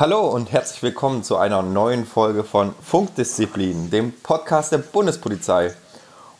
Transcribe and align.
Hallo 0.00 0.28
und 0.28 0.52
herzlich 0.52 0.80
willkommen 0.84 1.24
zu 1.24 1.38
einer 1.38 1.60
neuen 1.60 2.06
Folge 2.06 2.44
von 2.44 2.72
Funkdisziplin, 2.80 3.90
dem 3.90 4.12
Podcast 4.12 4.70
der 4.70 4.78
Bundespolizei. 4.78 5.74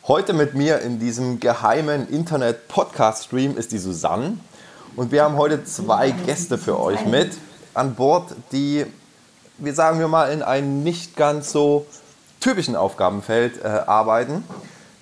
Heute 0.07 0.33
mit 0.33 0.55
mir 0.55 0.79
in 0.83 1.01
diesem 1.01 1.41
geheimen 1.41 2.09
Internet-Podcast-Stream 2.09 3.57
ist 3.57 3.73
die 3.73 3.79
Susanne. 3.79 4.39
Und 4.95 5.11
wir 5.11 5.25
haben 5.25 5.37
heute 5.37 5.65
zwei 5.65 6.13
Gäste 6.13 6.57
für 6.57 6.79
euch 6.79 7.05
mit 7.05 7.33
an 7.75 7.97
Bord, 7.97 8.33
die, 8.53 8.87
wir 9.57 9.75
sagen 9.75 9.99
wir 9.99 10.07
mal, 10.07 10.31
in 10.31 10.45
einem 10.45 10.85
nicht 10.85 11.17
ganz 11.17 11.51
so 11.51 11.85
typischen 12.39 12.77
Aufgabenfeld 12.77 13.61
äh, 13.65 13.67
arbeiten. 13.67 14.45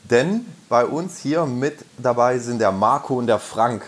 Denn 0.05 0.47
bei 0.71 0.87
uns 0.87 1.19
hier 1.19 1.45
mit 1.45 1.85
dabei 1.99 2.39
sind 2.39 2.61
der 2.61 2.73
Marco 2.73 3.17
und 3.17 3.27
der 3.27 3.39
Frank. 3.39 3.83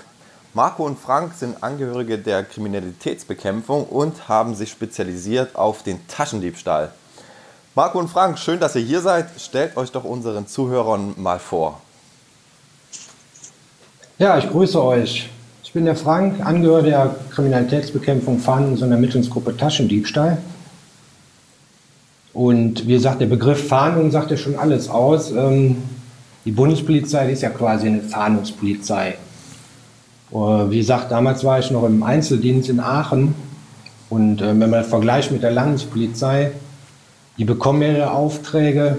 Marco 0.54 0.84
und 0.86 0.98
Frank 0.98 1.34
sind 1.34 1.62
Angehörige 1.62 2.18
der 2.18 2.42
Kriminalitätsbekämpfung 2.42 3.84
und 3.84 4.28
haben 4.28 4.54
sich 4.54 4.70
spezialisiert 4.70 5.54
auf 5.54 5.82
den 5.82 6.06
Taschendiebstahl. 6.08 6.92
Marco 7.74 7.98
und 7.98 8.08
Frank, 8.08 8.38
schön, 8.38 8.58
dass 8.58 8.74
ihr 8.74 8.82
hier 8.82 9.00
seid. 9.00 9.26
Stellt 9.38 9.76
euch 9.76 9.92
doch 9.92 10.04
unseren 10.04 10.46
Zuhörern 10.46 11.14
mal 11.16 11.38
vor. 11.38 11.80
Ja, 14.18 14.38
ich 14.38 14.48
grüße 14.48 14.82
euch. 14.82 15.28
Ich 15.62 15.72
bin 15.74 15.84
der 15.84 15.94
Frank, 15.94 16.44
Angehöriger 16.44 17.04
der 17.06 17.16
Kriminalitätsbekämpfung 17.30 18.40
Fahndungs- 18.40 18.82
und 18.82 18.90
Ermittlungsgruppe 18.90 19.56
Taschendiebstahl. 19.56 20.38
Und 22.32 22.86
wie 22.86 22.94
gesagt, 22.94 23.20
der 23.20 23.26
Begriff 23.26 23.68
Fahndung 23.68 24.10
sagt 24.10 24.30
ja 24.30 24.38
schon 24.38 24.58
alles 24.58 24.88
aus. 24.88 25.30
Ähm, 25.30 25.82
die 26.44 26.52
Bundespolizei 26.52 27.30
ist 27.30 27.42
ja 27.42 27.50
quasi 27.50 27.88
eine 27.88 28.00
Fahndungspolizei. 28.00 29.18
Wie 30.30 30.78
gesagt, 30.78 31.10
damals 31.10 31.42
war 31.42 31.58
ich 31.58 31.70
noch 31.70 31.84
im 31.84 32.02
Einzeldienst 32.02 32.68
in 32.68 32.80
Aachen. 32.80 33.34
Und 34.10 34.40
äh, 34.40 34.46
wenn 34.46 34.58
man 34.58 34.72
das 34.72 34.88
vergleicht 34.88 35.30
mit 35.32 35.42
der 35.42 35.50
Landespolizei, 35.50 36.52
die 37.36 37.44
bekommen 37.44 37.82
ihre 37.82 38.10
Aufträge, 38.10 38.96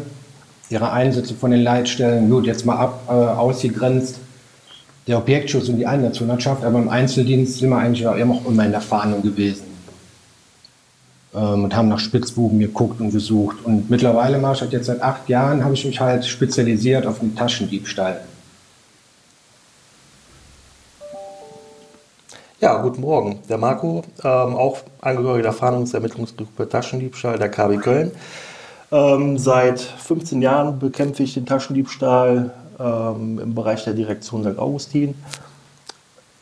ihre 0.69 0.91
Einsätze 0.91 1.33
von 1.33 1.51
den 1.51 1.61
Leitstellen, 1.61 2.29
gut, 2.29 2.45
jetzt 2.45 2.65
mal 2.65 2.77
ab, 2.77 3.01
äh, 3.07 3.11
ausgegrenzt, 3.11 4.19
der 5.07 5.17
Objektschutz 5.17 5.69
und 5.69 5.77
die 5.77 5.87
Einsatzhundertschaft, 5.87 6.63
aber 6.63 6.77
im 6.77 6.89
Einzeldienst 6.89 7.57
sind 7.57 7.69
wir 7.69 7.77
eigentlich 7.77 8.05
auch 8.05 8.15
immer 8.15 8.65
in 8.65 8.71
der 8.71 8.81
Fahndung 8.81 9.23
gewesen. 9.23 9.63
Ähm, 11.33 11.63
und 11.63 11.75
haben 11.75 11.89
nach 11.89 11.99
Spitzbuben 11.99 12.59
geguckt 12.59 13.01
und 13.01 13.11
gesucht. 13.11 13.57
Und 13.63 13.89
mittlerweile 13.89 14.37
mache 14.37 14.55
ich 14.55 14.61
halt 14.61 14.73
jetzt 14.73 14.85
seit 14.85 15.01
acht 15.01 15.27
Jahren, 15.27 15.63
habe 15.63 15.73
ich 15.73 15.85
mich 15.85 15.99
halt 15.99 16.25
spezialisiert 16.25 17.07
auf 17.07 17.19
den 17.19 17.35
Taschendiebstahl. 17.35 18.21
Ja, 22.61 22.81
guten 22.81 22.99
Morgen. 22.99 23.39
Der 23.47 23.57
Marco, 23.57 24.03
ähm, 24.21 24.25
auch 24.25 24.79
Angehöriger 24.99 25.43
der 25.43 25.53
Fahndungsermittlungsgruppe 25.53 26.67
Taschendiebstahl 26.67 27.39
der 27.39 27.47
KB 27.47 27.77
Köln. 27.77 28.11
Ähm, 28.91 29.37
seit 29.37 29.79
15 29.79 30.41
Jahren 30.41 30.77
bekämpfe 30.77 31.23
ich 31.23 31.35
den 31.35 31.45
Taschendiebstahl 31.45 32.51
ähm, 32.77 33.39
im 33.39 33.55
Bereich 33.55 33.85
der 33.85 33.93
Direktion 33.93 34.43
St. 34.43 34.59
Augustin. 34.59 35.15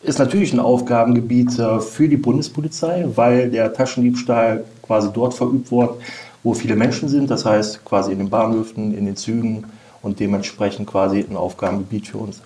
Ist 0.02 0.18
natürlich 0.18 0.54
ein 0.54 0.60
Aufgabengebiet 0.60 1.60
äh, 1.60 1.80
für 1.82 2.10
die 2.10 2.18
Bundespolizei, 2.18 3.06
weil 3.14 3.52
der 3.52 3.72
Taschendiebstahl 3.72 4.64
quasi 4.82 5.10
dort 5.14 5.36
verübt 5.36 5.72
wird, 5.72 6.02
wo 6.42 6.56
viele 6.56 6.76
Menschen 6.76 7.10
sind, 7.10 7.30
das 7.30 7.46
heißt 7.46 7.86
quasi 7.86 8.12
in 8.12 8.18
den 8.18 8.32
Bahnhöfen, 8.32 8.98
in 8.98 9.06
den 9.06 9.18
Zügen 9.18 9.66
und 10.02 10.20
dementsprechend 10.20 10.88
quasi 10.88 11.20
ein 11.30 11.38
Aufgabengebiet 11.38 12.08
für 12.08 12.18
uns. 12.18 12.42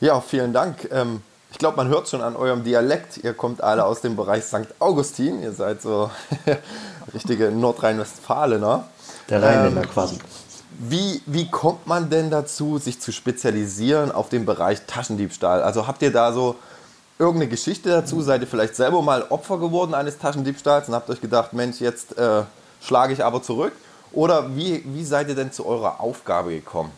Ja, 0.00 0.20
vielen 0.20 0.52
Dank. 0.52 0.88
Ähm 0.90 1.20
ich 1.52 1.58
glaube, 1.58 1.76
man 1.76 1.88
hört 1.88 2.08
schon 2.08 2.22
an 2.22 2.34
eurem 2.34 2.64
Dialekt, 2.64 3.18
ihr 3.18 3.34
kommt 3.34 3.62
alle 3.62 3.84
aus 3.84 4.00
dem 4.00 4.16
Bereich 4.16 4.44
St. 4.44 4.68
Augustin, 4.78 5.42
ihr 5.42 5.52
seid 5.52 5.82
so 5.82 6.10
richtige 7.14 7.50
Nordrhein-Westfalener. 7.50 8.84
Der 9.28 9.42
Rheinländer 9.42 9.82
ähm, 9.82 9.90
quasi. 9.90 10.18
Wie, 10.78 11.20
wie 11.26 11.50
kommt 11.50 11.86
man 11.86 12.08
denn 12.08 12.30
dazu, 12.30 12.78
sich 12.78 13.00
zu 13.00 13.12
spezialisieren 13.12 14.10
auf 14.10 14.30
den 14.30 14.46
Bereich 14.46 14.86
Taschendiebstahl? 14.86 15.62
Also 15.62 15.86
habt 15.86 16.00
ihr 16.00 16.10
da 16.10 16.32
so 16.32 16.56
irgendeine 17.18 17.50
Geschichte 17.50 17.90
dazu? 17.90 18.22
Seid 18.22 18.40
ihr 18.40 18.46
vielleicht 18.46 18.74
selber 18.74 19.02
mal 19.02 19.26
Opfer 19.28 19.58
geworden 19.58 19.92
eines 19.92 20.18
Taschendiebstahls 20.18 20.88
und 20.88 20.94
habt 20.94 21.10
euch 21.10 21.20
gedacht, 21.20 21.52
Mensch, 21.52 21.80
jetzt 21.80 22.16
äh, 22.16 22.44
schlage 22.80 23.12
ich 23.12 23.22
aber 23.22 23.42
zurück? 23.42 23.74
Oder 24.12 24.56
wie, 24.56 24.82
wie 24.86 25.04
seid 25.04 25.28
ihr 25.28 25.34
denn 25.34 25.52
zu 25.52 25.66
eurer 25.66 26.00
Aufgabe 26.00 26.50
gekommen? 26.50 26.92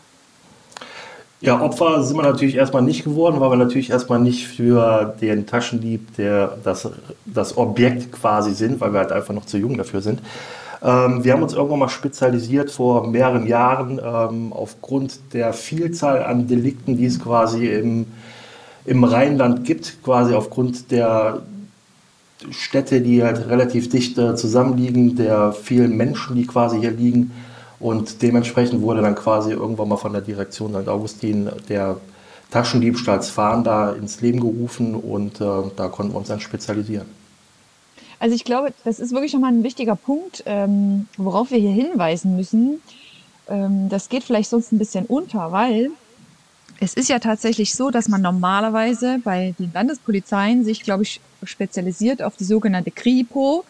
Ja, 1.41 1.61
Opfer 1.61 2.01
sind 2.03 2.15
wir 2.15 2.23
natürlich 2.23 2.55
erstmal 2.55 2.81
nicht 2.81 3.03
geworden, 3.03 3.39
weil 3.39 3.51
wir 3.51 3.57
natürlich 3.57 3.89
erstmal 3.89 4.19
nicht 4.19 4.47
für 4.47 5.15
den 5.19 5.45
Taschendieb, 5.45 6.15
der 6.15 6.57
das, 6.63 6.89
das 7.25 7.57
Objekt 7.57 8.11
quasi 8.13 8.53
sind, 8.53 8.79
weil 8.79 8.93
wir 8.93 8.99
halt 8.99 9.11
einfach 9.11 9.33
noch 9.33 9.45
zu 9.45 9.57
jung 9.57 9.77
dafür 9.77 10.01
sind. 10.01 10.21
Ähm, 10.81 11.23
wir 11.23 11.33
haben 11.33 11.43
uns 11.43 11.53
irgendwann 11.53 11.79
mal 11.79 11.89
spezialisiert 11.89 12.71
vor 12.71 13.07
mehreren 13.07 13.47
Jahren 13.47 13.99
ähm, 14.03 14.53
aufgrund 14.53 15.19
der 15.33 15.51
Vielzahl 15.51 16.23
an 16.23 16.47
Delikten, 16.47 16.97
die 16.97 17.05
es 17.05 17.19
quasi 17.19 17.67
im, 17.67 18.07
im 18.85 19.03
Rheinland 19.03 19.65
gibt, 19.65 20.01
quasi 20.03 20.33
aufgrund 20.33 20.89
der 20.91 21.41
Städte, 22.51 23.01
die 23.01 23.23
halt 23.23 23.49
relativ 23.49 23.89
dicht 23.89 24.17
äh, 24.17 24.35
zusammenliegen, 24.35 25.15
der 25.15 25.51
vielen 25.51 25.97
Menschen, 25.97 26.35
die 26.35 26.45
quasi 26.45 26.79
hier 26.79 26.91
liegen 26.91 27.31
und 27.79 28.21
dementsprechend 28.21 28.81
wurde 28.81 29.01
dann 29.01 29.15
quasi 29.15 29.51
irgendwann 29.51 29.89
mal 29.89 29.97
von 29.97 30.13
der 30.13 30.21
Direktion 30.21 30.73
St. 30.73 30.87
Augustin 30.87 31.49
der 31.69 31.97
Taschendiebstahlsfahnder 32.51 33.95
ins 33.97 34.21
Leben 34.21 34.39
gerufen 34.39 34.95
und 34.95 35.41
äh, 35.41 35.45
da 35.75 35.87
konnten 35.87 36.13
wir 36.13 36.19
uns 36.19 36.27
dann 36.27 36.39
spezialisieren. 36.39 37.07
Also 38.19 38.35
ich 38.35 38.45
glaube, 38.45 38.73
das 38.83 38.99
ist 38.99 39.11
wirklich 39.11 39.33
nochmal 39.33 39.51
ein 39.51 39.63
wichtiger 39.63 39.95
Punkt, 39.95 40.43
ähm, 40.45 41.07
worauf 41.17 41.51
wir 41.51 41.57
hier 41.57 41.71
hinweisen 41.71 42.35
müssen. 42.35 42.81
Ähm, 43.49 43.89
das 43.89 44.09
geht 44.09 44.23
vielleicht 44.23 44.49
sonst 44.49 44.71
ein 44.71 44.77
bisschen 44.77 45.05
unter, 45.05 45.51
weil 45.51 45.91
es 46.79 46.93
ist 46.93 47.09
ja 47.09 47.19
tatsächlich 47.19 47.73
so, 47.75 47.89
dass 47.89 48.07
man 48.07 48.21
normalerweise 48.21 49.19
bei 49.23 49.53
den 49.59 49.71
Landespolizeien 49.73 50.63
sich, 50.63 50.81
glaube 50.81 51.03
ich, 51.03 51.21
spezialisiert 51.43 52.21
auf 52.21 52.35
die 52.35 52.43
sogenannte 52.43 52.91
KRIPO, 52.91 53.63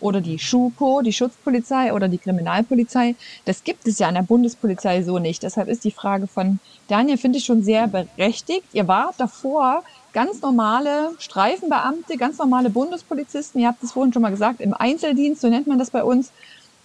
oder 0.00 0.20
die 0.20 0.38
Schupo, 0.38 1.02
die 1.02 1.12
Schutzpolizei 1.12 1.92
oder 1.92 2.08
die 2.08 2.18
Kriminalpolizei. 2.18 3.14
Das 3.44 3.64
gibt 3.64 3.86
es 3.86 3.98
ja 3.98 4.08
an 4.08 4.14
der 4.14 4.22
Bundespolizei 4.22 5.02
so 5.02 5.18
nicht. 5.18 5.42
Deshalb 5.42 5.68
ist 5.68 5.84
die 5.84 5.90
Frage 5.90 6.26
von 6.26 6.58
Daniel, 6.88 7.18
finde 7.18 7.38
ich 7.38 7.44
schon 7.44 7.62
sehr 7.62 7.86
berechtigt. 7.86 8.66
Ihr 8.72 8.88
wart 8.88 9.14
davor 9.18 9.82
ganz 10.12 10.40
normale 10.42 11.12
Streifenbeamte, 11.18 12.16
ganz 12.16 12.38
normale 12.38 12.70
Bundespolizisten. 12.70 13.60
Ihr 13.60 13.68
habt 13.68 13.82
es 13.82 13.92
vorhin 13.92 14.12
schon 14.12 14.22
mal 14.22 14.30
gesagt, 14.30 14.60
im 14.60 14.74
Einzeldienst, 14.74 15.40
so 15.40 15.48
nennt 15.48 15.66
man 15.66 15.78
das 15.78 15.90
bei 15.90 16.02
uns, 16.02 16.32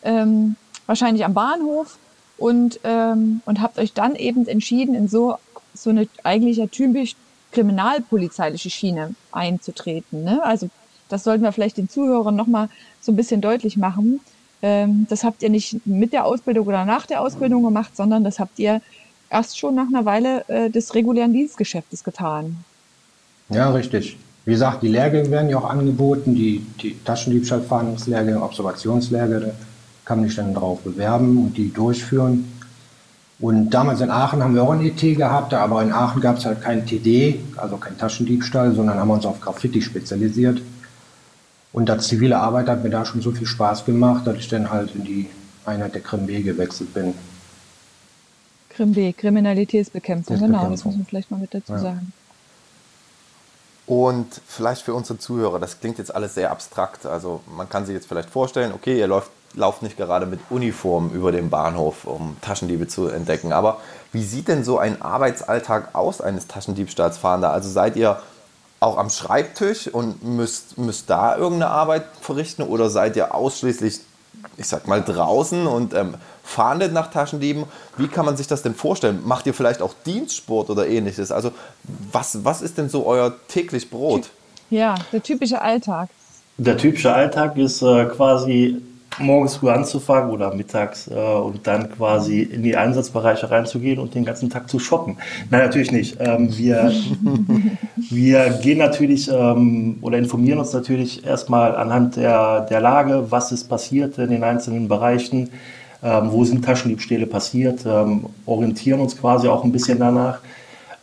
ähm, 0.03 0.55
wahrscheinlich 0.85 1.25
am 1.25 1.33
Bahnhof 1.33 1.97
und, 2.37 2.79
ähm, 2.83 3.41
und 3.45 3.61
habt 3.61 3.79
euch 3.79 3.93
dann 3.93 4.15
eben 4.15 4.47
entschieden, 4.47 4.93
in 4.93 5.07
so, 5.07 5.37
so 5.73 5.89
eine 5.89 6.07
eigentlich 6.23 6.57
ja 6.57 6.67
typisch 6.67 7.15
kriminalpolizeiliche 7.51 8.69
Schiene 8.69 9.15
einzutreten. 9.31 10.23
Ne? 10.23 10.43
Also 10.43 10.69
das 11.09 11.23
sollten 11.23 11.43
wir 11.43 11.51
vielleicht 11.51 11.77
den 11.77 11.89
Zuhörern 11.89 12.35
nochmal 12.35 12.69
so 13.01 13.11
ein 13.11 13.15
bisschen 13.15 13.41
deutlich 13.41 13.77
machen. 13.77 14.19
Ähm, 14.61 15.05
das 15.09 15.23
habt 15.23 15.43
ihr 15.43 15.49
nicht 15.49 15.85
mit 15.85 16.13
der 16.13 16.25
Ausbildung 16.25 16.67
oder 16.67 16.85
nach 16.85 17.05
der 17.05 17.21
Ausbildung 17.21 17.63
gemacht, 17.63 17.95
sondern 17.95 18.23
das 18.23 18.39
habt 18.39 18.57
ihr 18.59 18.81
erst 19.29 19.59
schon 19.59 19.75
nach 19.75 19.87
einer 19.87 20.05
Weile 20.05 20.47
äh, 20.47 20.69
des 20.69 20.95
regulären 20.95 21.33
Dienstgeschäftes 21.33 22.03
getan. 22.03 22.57
Ja, 23.49 23.69
richtig. 23.71 24.17
Wie 24.45 24.51
gesagt, 24.51 24.83
die 24.83 24.87
Lehrgänge 24.87 25.29
werden 25.31 25.49
ja 25.49 25.57
auch 25.57 25.69
angeboten, 25.69 26.35
die, 26.35 26.65
die 26.81 26.97
Taschendiebstahlfahndungslehrgänge, 27.03 28.41
Observationslehrgänge, 28.41 29.53
kann 30.05 30.19
man 30.19 30.27
sich 30.27 30.35
dann 30.35 30.53
darauf 30.53 30.81
bewerben 30.81 31.37
und 31.37 31.57
die 31.57 31.73
durchführen. 31.73 32.51
Und 33.39 33.71
damals 33.71 34.01
in 34.01 34.09
Aachen 34.09 34.41
haben 34.41 34.55
wir 34.55 34.63
auch 34.63 34.71
ein 34.71 34.85
ET 34.85 34.99
gehabt, 34.99 35.53
aber 35.53 35.81
in 35.81 35.91
Aachen 35.91 36.21
gab 36.21 36.37
es 36.37 36.45
halt 36.45 36.61
kein 36.61 36.85
TD, 36.85 37.39
also 37.57 37.77
kein 37.77 37.97
Taschendiebstahl, 37.97 38.73
sondern 38.73 38.97
haben 38.97 39.09
uns 39.09 39.25
auf 39.25 39.41
Graffiti 39.41 39.81
spezialisiert. 39.81 40.61
Und 41.75 41.89
als 41.89 42.07
zivile 42.07 42.37
Arbeit 42.37 42.69
hat 42.69 42.85
mir 42.85 42.89
da 42.89 43.03
schon 43.03 43.19
so 43.19 43.31
viel 43.31 43.45
Spaß 43.45 43.83
gemacht, 43.83 44.25
dass 44.25 44.37
ich 44.37 44.47
dann 44.47 44.69
halt 44.69 44.95
in 44.95 45.03
die 45.03 45.29
Einheit 45.65 45.93
der 45.93 46.01
Krim 46.01 46.25
B 46.25 46.41
gewechselt 46.41 46.93
bin. 46.93 47.13
Krim 48.69 48.93
B, 48.93 49.11
Kriminalitätsbekämpfung, 49.11 50.39
genau, 50.39 50.69
das 50.69 50.85
muss 50.85 50.95
man 50.95 51.05
vielleicht 51.05 51.31
mal 51.31 51.37
mit 51.37 51.53
dazu 51.53 51.73
ja. 51.73 51.79
sagen. 51.79 52.13
Und 53.87 54.39
vielleicht 54.47 54.83
für 54.83 54.93
unsere 54.93 55.19
Zuhörer, 55.19 55.59
das 55.59 55.81
klingt 55.81 55.97
jetzt 55.97 56.15
alles 56.15 56.35
sehr 56.35 56.49
abstrakt. 56.49 57.05
Also 57.05 57.41
man 57.57 57.67
kann 57.67 57.85
sich 57.85 57.93
jetzt 57.93 58.07
vielleicht 58.07 58.29
vorstellen, 58.29 58.71
okay, 58.73 58.97
ihr 58.97 59.07
läuft, 59.07 59.31
lauft 59.53 59.81
nicht 59.81 59.97
gerade 59.97 60.27
mit 60.27 60.39
Uniform 60.49 61.09
über 61.09 61.33
den 61.33 61.49
Bahnhof, 61.49 62.05
um 62.05 62.37
Taschendiebe 62.39 62.87
zu 62.87 63.09
entdecken. 63.09 63.51
Aber 63.51 63.81
wie 64.13 64.23
sieht 64.23 64.47
denn 64.47 64.63
so 64.63 64.79
ein 64.79 65.01
Arbeitsalltag 65.01 65.93
aus 65.93 66.21
eines 66.21 66.47
Taschendiebstahlsfahnder? 66.47 67.51
Also 67.51 67.69
seid 67.69 67.97
ihr 67.97 68.21
auch 68.79 68.97
am 68.97 69.09
Schreibtisch 69.09 69.87
und 69.87 70.23
müsst, 70.23 70.77
müsst 70.77 71.09
da 71.09 71.37
irgendeine 71.37 71.71
Arbeit 71.71 72.05
verrichten 72.21 72.63
oder 72.63 72.89
seid 72.89 73.15
ihr 73.15 73.33
ausschließlich, 73.33 73.99
ich 74.57 74.67
sag 74.67 74.87
mal, 74.87 75.01
draußen 75.01 75.65
und 75.65 75.93
ähm, 75.93 76.15
fahndet 76.43 76.93
nach 76.93 77.09
Taschendieben? 77.11 77.65
Wie 77.97 78.07
kann 78.07 78.25
man 78.25 78.37
sich 78.37 78.47
das 78.47 78.61
denn 78.61 78.75
vorstellen? 78.75 79.21
Macht 79.25 79.47
ihr 79.47 79.53
vielleicht 79.53 79.81
auch 79.81 79.93
Dienstsport 80.05 80.69
oder 80.69 80.87
ähnliches? 80.87 81.31
Also 81.31 81.51
was, 82.11 82.43
was 82.43 82.61
ist 82.61 82.77
denn 82.77 82.89
so 82.89 83.05
euer 83.05 83.33
täglich 83.47 83.89
Brot? 83.89 84.29
Ja, 84.69 84.95
der 85.11 85.23
typische 85.23 85.61
Alltag. 85.61 86.09
Der 86.57 86.77
typische 86.77 87.13
Alltag 87.13 87.57
ist 87.57 87.81
äh, 87.81 88.05
quasi 88.05 88.81
morgens 89.19 89.55
früh 89.55 89.69
anzufangen 89.69 90.31
oder 90.31 90.53
mittags 90.53 91.07
äh, 91.07 91.13
und 91.13 91.65
dann 91.67 91.89
quasi 91.89 92.41
in 92.41 92.63
die 92.63 92.75
Einsatzbereiche 92.75 93.49
reinzugehen 93.49 93.99
und 93.99 94.15
den 94.15 94.25
ganzen 94.25 94.49
Tag 94.49 94.69
zu 94.69 94.79
shoppen. 94.79 95.17
Nein, 95.49 95.61
natürlich 95.61 95.91
nicht. 95.91 96.17
Ähm, 96.19 96.55
wir, 96.57 96.91
wir 98.09 98.49
gehen 98.61 98.77
natürlich 98.77 99.29
ähm, 99.31 99.97
oder 100.01 100.17
informieren 100.17 100.59
uns 100.59 100.73
natürlich 100.73 101.25
erstmal 101.25 101.75
anhand 101.75 102.17
der, 102.17 102.61
der 102.61 102.81
Lage, 102.81 103.25
was 103.29 103.51
ist 103.51 103.69
passiert 103.69 104.17
in 104.17 104.29
den 104.29 104.43
einzelnen 104.43 104.87
Bereichen, 104.87 105.49
ähm, 106.03 106.31
wo 106.31 106.43
sind 106.43 106.63
Taschendiebstähle 106.63 107.27
passiert, 107.27 107.85
ähm, 107.85 108.25
orientieren 108.45 108.99
uns 108.99 109.17
quasi 109.17 109.47
auch 109.47 109.63
ein 109.63 109.71
bisschen 109.71 109.99
danach, 109.99 110.39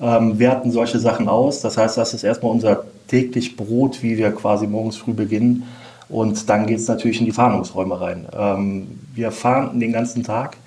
ähm, 0.01 0.39
werten 0.39 0.71
solche 0.71 0.99
Sachen 0.99 1.29
aus. 1.29 1.61
Das 1.61 1.77
heißt, 1.77 1.97
das 1.97 2.15
ist 2.15 2.25
erstmal 2.25 2.53
unser 2.53 2.85
täglich 3.09 3.57
Brot, 3.57 4.03
wie 4.03 4.17
wir 4.17 4.33
quasi 4.33 4.67
morgens 4.67 4.97
früh 4.97 5.13
beginnen 5.13 5.65
und 6.13 6.49
dann 6.49 6.67
geht 6.67 6.79
es 6.79 6.89
natürlich 6.89 7.21
in 7.21 7.27
die 7.27 7.33
Fahndungsräume 7.33 8.01
rein. 8.01 8.27
Ähm, 8.39 8.87
wir 9.15 9.33
fahnden 9.33 9.81
den 9.81 9.93
ganzen 9.93 10.23
Tag 10.23 10.59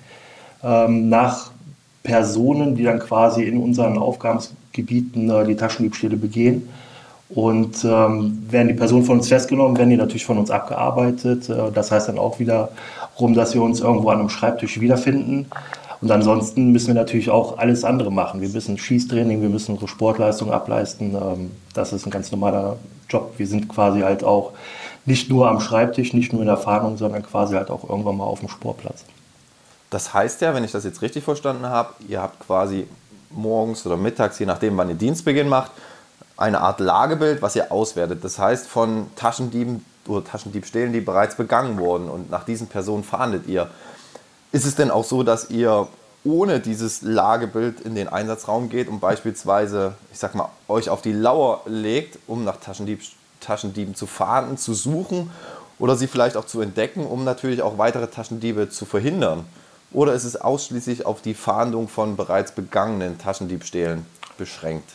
ähm, 0.62 1.08
nach 1.08 1.52
Personen, 2.02 2.74
die 2.74 2.82
dann 2.82 2.98
quasi 2.98 3.44
in 3.44 3.58
unseren 3.58 3.96
Aufgabengebieten 3.96 5.30
äh, 5.30 5.44
die 5.46 5.56
Taschendiebstähle 5.56 6.16
begehen. 6.16 6.68
Und 7.28 7.84
ähm, 7.84 8.46
werden 8.50 8.68
die 8.68 8.74
Personen 8.74 9.04
von 9.04 9.18
uns 9.18 9.28
festgenommen, 9.28 9.76
werden 9.76 9.90
die 9.90 9.96
natürlich 9.96 10.24
von 10.24 10.38
uns 10.38 10.50
abgearbeitet. 10.50 11.48
Äh, 11.48 11.72
das 11.72 11.92
heißt 11.92 12.08
dann 12.08 12.18
auch 12.18 12.40
wiederum, 12.40 13.34
dass 13.34 13.54
wir 13.54 13.62
uns 13.62 13.80
irgendwo 13.80 14.10
an 14.10 14.20
einem 14.20 14.28
Schreibtisch 14.28 14.80
wiederfinden. 14.80 15.46
Und 16.00 16.10
ansonsten 16.10 16.72
müssen 16.72 16.88
wir 16.88 16.94
natürlich 16.94 17.30
auch 17.30 17.58
alles 17.58 17.84
andere 17.84 18.12
machen. 18.12 18.40
Wir 18.40 18.48
müssen 18.48 18.78
Schießtraining, 18.78 19.42
wir 19.42 19.48
müssen 19.48 19.72
unsere 19.72 19.88
Sportleistung 19.88 20.52
ableisten. 20.52 21.14
Ähm, 21.14 21.50
das 21.72 21.92
ist 21.92 22.04
ein 22.04 22.10
ganz 22.10 22.32
normaler 22.32 22.76
Job. 23.08 23.34
Wir 23.36 23.46
sind 23.46 23.68
quasi 23.68 24.00
halt 24.00 24.24
auch 24.24 24.52
nicht 25.06 25.30
nur 25.30 25.48
am 25.48 25.60
Schreibtisch, 25.60 26.12
nicht 26.12 26.32
nur 26.32 26.42
in 26.42 26.48
der 26.48 26.56
Fahndung, 26.56 26.96
sondern 26.96 27.22
quasi 27.22 27.54
halt 27.54 27.70
auch 27.70 27.88
irgendwann 27.88 28.16
mal 28.16 28.24
auf 28.24 28.40
dem 28.40 28.48
Sportplatz. 28.48 29.04
Das 29.88 30.12
heißt 30.12 30.40
ja, 30.40 30.52
wenn 30.52 30.64
ich 30.64 30.72
das 30.72 30.84
jetzt 30.84 31.00
richtig 31.00 31.24
verstanden 31.24 31.66
habe, 31.66 31.94
ihr 32.08 32.20
habt 32.20 32.40
quasi 32.40 32.86
morgens 33.30 33.86
oder 33.86 33.96
mittags, 33.96 34.38
je 34.38 34.46
nachdem, 34.46 34.76
wann 34.76 34.88
ihr 34.88 34.96
Dienstbeginn 34.96 35.48
macht, 35.48 35.70
eine 36.36 36.60
Art 36.60 36.80
Lagebild, 36.80 37.40
was 37.40 37.56
ihr 37.56 37.70
auswertet. 37.70 38.24
Das 38.24 38.38
heißt, 38.38 38.66
von 38.66 39.06
Taschendieben 39.14 39.84
oder 40.08 40.24
Taschendiebstählen, 40.24 40.92
die 40.92 41.00
bereits 41.00 41.36
begangen 41.36 41.78
wurden 41.78 42.10
und 42.10 42.30
nach 42.30 42.44
diesen 42.44 42.66
Personen 42.66 43.04
fahndet 43.04 43.46
ihr. 43.46 43.70
Ist 44.52 44.66
es 44.66 44.74
denn 44.74 44.90
auch 44.90 45.04
so, 45.04 45.22
dass 45.22 45.50
ihr 45.50 45.86
ohne 46.24 46.58
dieses 46.58 47.02
Lagebild 47.02 47.80
in 47.80 47.94
den 47.94 48.08
Einsatzraum 48.08 48.68
geht 48.68 48.88
und 48.88 48.98
beispielsweise, 49.00 49.94
ich 50.12 50.18
sag 50.18 50.34
mal, 50.34 50.50
euch 50.66 50.90
auf 50.90 51.00
die 51.00 51.12
Lauer 51.12 51.62
legt, 51.66 52.18
um 52.26 52.44
nach 52.44 52.56
Taschendiebstählen 52.56 53.25
Taschendieben 53.40 53.94
zu 53.94 54.06
fahnden, 54.06 54.58
zu 54.58 54.74
suchen 54.74 55.30
oder 55.78 55.96
sie 55.96 56.06
vielleicht 56.06 56.36
auch 56.36 56.46
zu 56.46 56.60
entdecken, 56.60 57.06
um 57.06 57.24
natürlich 57.24 57.62
auch 57.62 57.78
weitere 57.78 58.06
Taschendiebe 58.06 58.68
zu 58.68 58.84
verhindern? 58.84 59.44
Oder 59.92 60.14
ist 60.14 60.24
es 60.24 60.36
ausschließlich 60.36 61.06
auf 61.06 61.22
die 61.22 61.34
Fahndung 61.34 61.88
von 61.88 62.16
bereits 62.16 62.52
begangenen 62.52 63.18
Taschendiebstählen 63.18 64.04
beschränkt? 64.36 64.90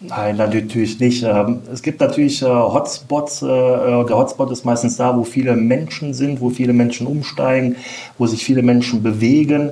Nein, 0.00 0.36
natürlich 0.36 1.00
nicht. 1.00 1.22
Ähm, 1.22 1.62
es 1.72 1.82
gibt 1.82 2.00
natürlich 2.00 2.42
äh, 2.42 2.46
Hotspots. 2.46 3.42
Äh, 3.42 3.46
äh, 3.46 4.04
der 4.04 4.16
Hotspot 4.16 4.50
ist 4.50 4.64
meistens 4.64 4.96
da, 4.96 5.16
wo 5.16 5.24
viele 5.24 5.56
Menschen 5.56 6.12
sind, 6.12 6.40
wo 6.40 6.50
viele 6.50 6.72
Menschen 6.72 7.06
umsteigen, 7.06 7.76
wo 8.18 8.26
sich 8.26 8.44
viele 8.44 8.62
Menschen 8.62 9.02
bewegen. 9.02 9.70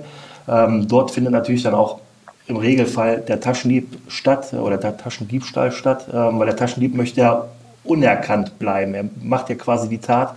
Ähm, 0.48 0.88
dort 0.88 1.10
findet 1.10 1.32
natürlich 1.32 1.64
dann 1.64 1.74
auch 1.74 2.00
im 2.46 2.56
Regelfall 2.56 3.20
der 3.20 3.40
Taschendieb 3.40 3.98
statt 4.08 4.52
oder 4.54 4.78
der 4.78 4.96
Taschendiebstahl 4.96 5.70
statt, 5.70 6.06
ähm, 6.12 6.38
weil 6.38 6.46
der 6.46 6.56
Taschendieb 6.56 6.94
möchte 6.94 7.20
ja 7.20 7.48
unerkannt 7.84 8.58
bleiben. 8.58 8.94
Er 8.94 9.04
macht 9.22 9.48
ja 9.48 9.54
quasi 9.54 9.88
die 9.88 9.98
Tat, 9.98 10.36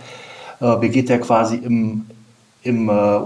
äh, 0.60 0.76
begeht 0.76 1.10
er 1.10 1.18
quasi 1.18 1.56
im, 1.56 2.06
im, 2.62 2.88
äh, 2.88 3.18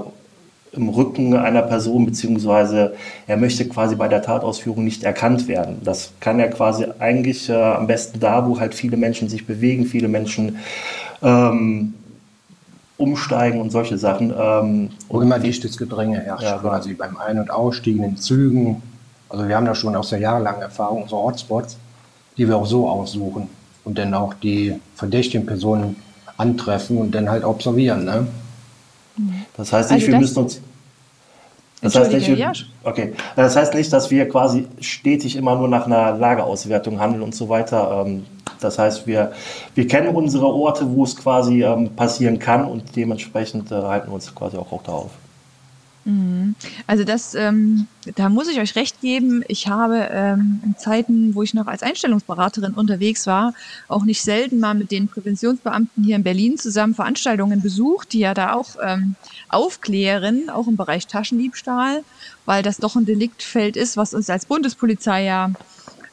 im 0.72 0.88
Rücken 0.88 1.37
einer 1.37 1.62
Person, 1.62 2.06
beziehungsweise 2.06 2.94
er 3.26 3.37
möchte 3.37 3.67
quasi 3.69 3.96
bei 3.96 4.08
der 4.08 4.22
Tatausführung 4.22 4.84
nicht 4.84 5.02
erkannt 5.02 5.49
werden. 5.49 5.81
Das 5.84 6.12
kann 6.20 6.38
er 6.38 6.49
quasi 6.49 6.87
eigentlich 6.99 7.49
äh, 7.49 7.55
am 7.55 7.87
besten 7.87 8.20
da, 8.20 8.46
wo 8.46 8.61
halt 8.61 8.75
viele 8.75 8.96
Menschen 8.96 9.28
sich 9.28 9.46
bewegen, 9.46 9.87
viele 9.87 10.08
Menschen 10.08 10.58
ähm, 11.23 11.94
umsteigen 12.99 13.61
und 13.61 13.70
solche 13.70 13.96
Sachen. 13.96 14.32
Ähm, 14.38 14.90
wo 15.08 15.20
immer 15.20 15.38
dichtes 15.38 15.78
Gedränge 15.78 16.20
herrscht, 16.20 16.44
ja, 16.44 16.58
genau. 16.58 16.69
quasi 16.69 16.93
beim 16.94 17.16
Ein- 17.16 17.40
und 17.40 17.50
Ausstiegen 17.50 18.05
in 18.05 18.16
Zügen. 18.16 18.82
Also 19.28 19.49
wir 19.49 19.56
haben 19.56 19.64
da 19.64 19.75
schon 19.75 19.96
aus 19.96 20.11
der 20.11 20.19
jahrelangen 20.19 20.61
Erfahrung 20.61 21.08
so 21.08 21.16
Hotspots, 21.16 21.78
die 22.37 22.46
wir 22.46 22.56
auch 22.56 22.66
so 22.66 22.88
aussuchen 22.88 23.49
und 23.85 23.99
dann 23.99 24.15
auch 24.15 24.35
die 24.35 24.75
verdächtigen 24.94 25.47
Personen 25.47 25.97
antreffen 26.37 26.99
und 26.99 27.15
dann 27.15 27.29
halt 27.29 27.44
observieren. 27.44 28.05
Ne? 28.05 28.27
Das 29.56 29.73
heißt 29.73 29.91
nicht, 29.91 30.03
also 30.03 30.12
wir 30.12 30.21
müssen 30.21 30.38
uns. 30.38 30.61
Das 31.82 31.94
heißt, 31.94 32.12
nicht, 32.12 32.29
ja. 32.29 32.53
okay. 32.85 33.15
das 33.37 33.56
heißt 33.56 33.73
nicht, 33.73 33.91
dass 33.91 34.11
wir 34.11 34.29
quasi 34.29 34.69
stetig 34.81 35.35
immer 35.37 35.56
nur 35.56 35.67
nach 35.67 35.87
einer 35.87 36.12
Lageauswertung 36.12 37.00
handeln 37.00 37.23
und 37.23 37.35
so 37.35 37.49
weiter. 37.49 38.05
Ähm, 38.06 38.27
das 38.61 38.79
heißt, 38.79 39.06
wir, 39.06 39.32
wir 39.75 39.87
kennen 39.87 40.15
unsere 40.15 40.47
Orte, 40.47 40.91
wo 40.91 41.05
es 41.05 41.17
quasi 41.17 41.62
ähm, 41.62 41.88
passieren 41.97 42.38
kann 42.38 42.67
und 42.67 42.94
dementsprechend 42.97 43.73
äh, 43.73 43.76
halten 43.76 44.09
wir 44.09 44.15
uns 44.15 44.35
quasi 44.35 44.59
auch, 44.59 44.71
auch 44.71 44.83
darauf. 44.83 45.11
Mhm. 45.11 45.19
Also 46.87 47.05
das, 47.05 47.35
ähm, 47.35 47.87
da 48.17 48.29
muss 48.29 48.49
ich 48.49 48.59
euch 48.59 48.75
recht 48.75 49.01
geben. 49.01 49.45
Ich 49.49 49.69
habe 49.69 50.09
ähm, 50.11 50.61
in 50.65 50.77
Zeiten, 50.77 51.35
wo 51.35 51.43
ich 51.43 51.55
noch 51.55 51.67
als 51.67 51.83
Einstellungsberaterin 51.83 52.75
unterwegs 52.75 53.27
war, 53.27 53.55
auch 53.89 54.05
nicht 54.05 54.23
selten 54.23 54.59
mal 54.59 54.75
mit 54.75 54.91
den 54.91 55.09
Präventionsbeamten 55.09 56.05
hier 56.05 56.17
in 56.17 56.23
Berlin 56.23 56.59
zusammen 56.59 56.95
Veranstaltungen 56.95 57.61
besucht, 57.61 58.12
die 58.12 58.21
ja 58.21 58.35
da 58.35 58.55
auch 58.55 58.77
ähm, 58.83 59.15
aufklären, 59.49 60.51
auch 60.51 60.69
im 60.69 60.77
Bereich 60.77 61.07
Taschendiebstahl, 61.07 62.03
weil 62.45 62.62
das 62.62 62.79
doch 62.79 62.97
ein 62.97 63.07
Deliktfeld 63.07 63.77
ist, 63.77 63.97
was 63.97 64.15
uns 64.15 64.31
als 64.31 64.47
Bundespolizei 64.47 65.25
ja 65.25 65.51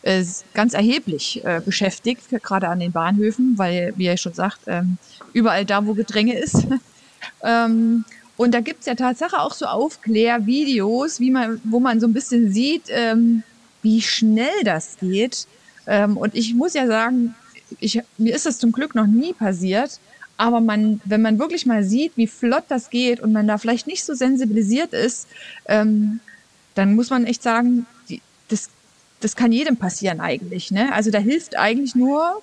äh, 0.03 0.23
ganz 0.53 0.73
erheblich 0.73 1.43
äh, 1.43 1.61
beschäftigt, 1.63 2.29
gerade 2.29 2.69
an 2.69 2.79
den 2.79 2.91
Bahnhöfen, 2.91 3.57
weil, 3.57 3.93
wie 3.97 4.05
ihr 4.05 4.17
schon 4.17 4.33
sagt, 4.33 4.61
ähm, 4.67 4.97
überall 5.33 5.65
da, 5.65 5.85
wo 5.85 5.93
Gedränge 5.93 6.37
ist. 6.37 6.67
ähm, 7.43 8.05
und 8.37 8.53
da 8.53 8.61
gibt's 8.61 8.85
ja 8.85 8.95
Tatsache 8.95 9.39
auch 9.39 9.53
so 9.53 9.65
Aufklärvideos, 9.65 11.19
wie 11.19 11.31
man, 11.31 11.59
wo 11.63 11.79
man 11.79 11.99
so 11.99 12.07
ein 12.07 12.13
bisschen 12.13 12.51
sieht, 12.51 12.83
ähm, 12.89 13.43
wie 13.81 14.01
schnell 14.01 14.63
das 14.63 14.97
geht. 14.99 15.47
Ähm, 15.87 16.17
und 16.17 16.35
ich 16.35 16.53
muss 16.53 16.75
ja 16.75 16.85
sagen, 16.85 17.35
ich, 17.79 17.99
mir 18.17 18.35
ist 18.35 18.45
das 18.45 18.59
zum 18.59 18.71
Glück 18.71 18.95
noch 18.95 19.07
nie 19.07 19.33
passiert. 19.33 19.99
Aber 20.37 20.61
man, 20.61 21.01
wenn 21.03 21.23
man 21.23 21.39
wirklich 21.39 21.65
mal 21.65 21.83
sieht, 21.83 22.15
wie 22.15 22.27
flott 22.27 22.65
das 22.69 22.91
geht 22.91 23.19
und 23.19 23.33
man 23.33 23.47
da 23.47 23.57
vielleicht 23.57 23.87
nicht 23.87 24.05
so 24.05 24.13
sensibilisiert 24.13 24.93
ist, 24.93 25.27
ähm, 25.65 26.19
dann 26.75 26.93
muss 26.93 27.09
man 27.09 27.25
echt 27.25 27.41
sagen, 27.41 27.87
die, 28.07 28.21
das, 28.49 28.69
das 29.19 29.35
kann 29.35 29.51
jedem 29.51 29.77
passieren 29.77 30.19
eigentlich. 30.21 30.69
Ne? 30.69 30.93
Also 30.93 31.09
da 31.09 31.17
hilft 31.17 31.57
eigentlich 31.57 31.95
nur 31.95 32.39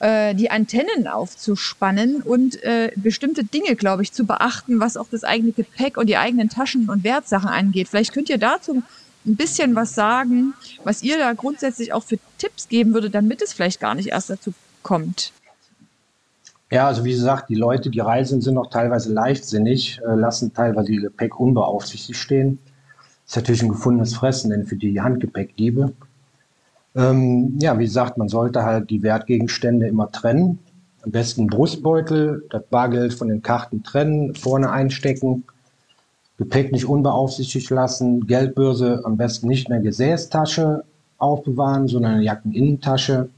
äh, 0.00 0.34
die 0.34 0.50
Antennen 0.50 1.06
aufzuspannen 1.06 2.22
und 2.22 2.62
äh, 2.62 2.90
bestimmte 2.96 3.44
Dinge, 3.44 3.76
glaube 3.76 4.02
ich, 4.02 4.12
zu 4.12 4.24
beachten, 4.24 4.80
was 4.80 4.96
auch 4.96 5.06
das 5.10 5.24
eigene 5.24 5.52
Gepäck 5.52 5.96
und 5.96 6.08
die 6.08 6.16
eigenen 6.16 6.48
Taschen 6.48 6.88
und 6.88 7.04
Wertsachen 7.04 7.48
angeht. 7.48 7.88
Vielleicht 7.88 8.12
könnt 8.12 8.30
ihr 8.30 8.38
dazu 8.38 8.82
ein 9.26 9.36
bisschen 9.36 9.74
was 9.74 9.94
sagen, 9.94 10.54
was 10.84 11.02
ihr 11.02 11.18
da 11.18 11.34
grundsätzlich 11.34 11.92
auch 11.92 12.02
für 12.02 12.18
Tipps 12.38 12.68
geben 12.68 12.94
würdet, 12.94 13.14
damit 13.14 13.42
es 13.42 13.52
vielleicht 13.52 13.78
gar 13.78 13.94
nicht 13.94 14.08
erst 14.08 14.30
dazu 14.30 14.54
kommt. 14.82 15.32
Ja, 16.72 16.86
also 16.86 17.04
wie 17.04 17.12
gesagt, 17.12 17.50
die 17.50 17.56
Leute, 17.56 17.90
die 17.90 18.00
reisen, 18.00 18.40
sind 18.40 18.56
auch 18.56 18.70
teilweise 18.70 19.12
leichtsinnig, 19.12 20.00
äh, 20.06 20.14
lassen 20.14 20.54
teilweise 20.54 20.92
ihr 20.92 21.00
Gepäck 21.02 21.38
unbeaufsichtigt 21.38 22.18
stehen. 22.18 22.58
Das 23.24 23.32
ist 23.32 23.36
natürlich 23.36 23.62
ein 23.62 23.68
gefundenes 23.68 24.14
Fressen, 24.14 24.50
denn 24.50 24.66
für 24.66 24.76
die 24.76 25.00
Handgepäckdiebe. 25.00 25.92
Ähm, 26.96 27.58
ja, 27.60 27.78
wie 27.78 27.84
gesagt, 27.84 28.18
man 28.18 28.28
sollte 28.28 28.64
halt 28.64 28.90
die 28.90 29.02
Wertgegenstände 29.02 29.86
immer 29.86 30.10
trennen. 30.10 30.58
Am 31.02 31.12
besten 31.12 31.46
Brustbeutel, 31.46 32.44
das 32.50 32.62
Bargeld 32.64 33.14
von 33.14 33.28
den 33.28 33.42
Karten 33.42 33.82
trennen, 33.82 34.34
vorne 34.34 34.70
einstecken, 34.70 35.44
Gepäck 36.36 36.72
nicht 36.72 36.86
unbeaufsichtigt 36.86 37.70
lassen, 37.70 38.26
Geldbörse 38.26 39.02
am 39.04 39.16
besten 39.16 39.46
nicht 39.46 39.68
in 39.68 39.74
der 39.74 39.82
Gesäßtasche 39.82 40.84
aufbewahren, 41.18 41.86
sondern 41.86 42.12
in 42.12 42.18
der 42.18 42.26
Jackeninnentasche. 42.26 43.28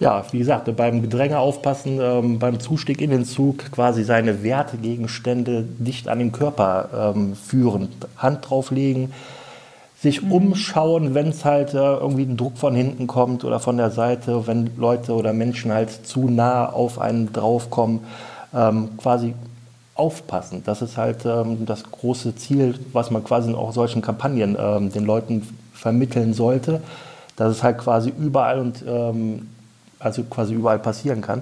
Ja, 0.00 0.24
wie 0.32 0.38
gesagt, 0.38 0.74
beim 0.76 1.02
Gedränge 1.02 1.38
aufpassen, 1.38 1.98
ähm, 2.00 2.38
beim 2.38 2.58
Zustieg 2.58 3.00
in 3.00 3.10
den 3.10 3.24
Zug 3.24 3.70
quasi 3.70 4.04
seine 4.04 4.42
Wertegegenstände 4.42 5.64
dicht 5.78 6.08
an 6.08 6.18
den 6.18 6.32
Körper 6.32 7.12
ähm, 7.14 7.36
führen, 7.36 7.88
Hand 8.16 8.48
drauflegen, 8.48 9.12
sich 10.04 10.22
mhm. 10.22 10.32
umschauen, 10.32 11.14
wenn 11.14 11.28
es 11.28 11.44
halt 11.44 11.74
äh, 11.74 11.78
irgendwie 11.78 12.22
ein 12.22 12.36
Druck 12.36 12.58
von 12.58 12.74
hinten 12.74 13.06
kommt 13.06 13.42
oder 13.42 13.58
von 13.58 13.78
der 13.78 13.90
Seite, 13.90 14.46
wenn 14.46 14.70
Leute 14.76 15.14
oder 15.14 15.32
Menschen 15.32 15.72
halt 15.72 16.06
zu 16.06 16.28
nah 16.28 16.66
auf 16.66 17.00
einen 17.00 17.32
draufkommen, 17.32 18.00
ähm, 18.54 18.90
quasi 18.98 19.34
aufpassen. 19.94 20.62
Das 20.64 20.82
ist 20.82 20.98
halt 20.98 21.24
ähm, 21.24 21.64
das 21.64 21.90
große 21.90 22.36
Ziel, 22.36 22.74
was 22.92 23.10
man 23.10 23.24
quasi 23.24 23.48
in 23.48 23.56
auch 23.56 23.72
solchen 23.72 24.02
Kampagnen 24.02 24.56
ähm, 24.60 24.92
den 24.92 25.04
Leuten 25.04 25.48
vermitteln 25.72 26.34
sollte, 26.34 26.82
dass 27.36 27.50
es 27.50 27.62
halt 27.62 27.78
quasi 27.78 28.12
überall 28.16 28.60
und 28.60 28.84
ähm, 28.86 29.48
also 29.98 30.22
quasi 30.24 30.52
überall 30.52 30.80
passieren 30.80 31.22
kann 31.22 31.40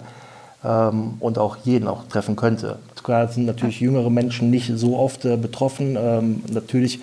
ähm, 0.65 1.15
und 1.19 1.37
auch 1.37 1.57
jeden 1.65 1.89
auch 1.89 2.05
treffen 2.09 2.37
könnte. 2.37 2.79
Klar 3.03 3.27
sind 3.27 3.47
natürlich 3.47 3.81
jüngere 3.81 4.11
Menschen 4.11 4.51
nicht 4.51 4.71
so 4.77 4.97
oft 4.97 5.25
äh, 5.25 5.37
betroffen. 5.37 5.99
Ähm, 6.01 6.45
natürlich 6.53 7.01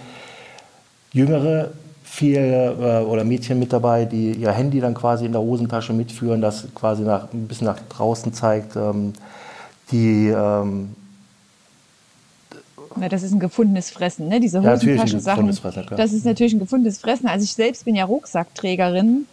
jüngere 1.12 1.72
viele 2.04 3.02
äh, 3.02 3.06
oder 3.06 3.24
Mädchen 3.24 3.60
mit 3.60 3.72
dabei, 3.72 4.06
die 4.06 4.32
ihr 4.34 4.52
Handy 4.52 4.80
dann 4.80 4.94
quasi 4.94 5.26
in 5.26 5.32
der 5.32 5.42
Hosentasche 5.42 5.94
mitführen, 5.94 6.42
das 6.42 6.68
quasi 6.74 7.04
nach, 7.04 7.32
ein 7.34 7.48
bisschen 7.48 7.68
nach 7.68 7.80
draußen 7.90 8.34
zeigt. 8.34 8.76
Ähm, 8.76 9.14
die 9.92 10.30
ähm, 10.30 10.90
na, 12.96 13.08
das 13.08 13.24
ist 13.24 13.32
ein 13.32 13.40
gefundenes 13.40 13.92
Fressen, 13.92 14.28
ne? 14.28 14.40
Diese 14.40 14.62
Ja, 14.62 14.74
Hosentasche-Sachen. 14.74 15.52
klar. 15.54 15.84
Das 15.96 16.12
ist 16.12 16.26
natürlich 16.26 16.54
ein 16.54 16.60
gefundenes 16.60 16.98
Fressen. 16.98 17.28
Also 17.28 17.44
ich 17.44 17.54
selbst 17.54 17.86
bin 17.86 17.96
ja 17.96 18.06
Rucksackträgerin 18.06 19.26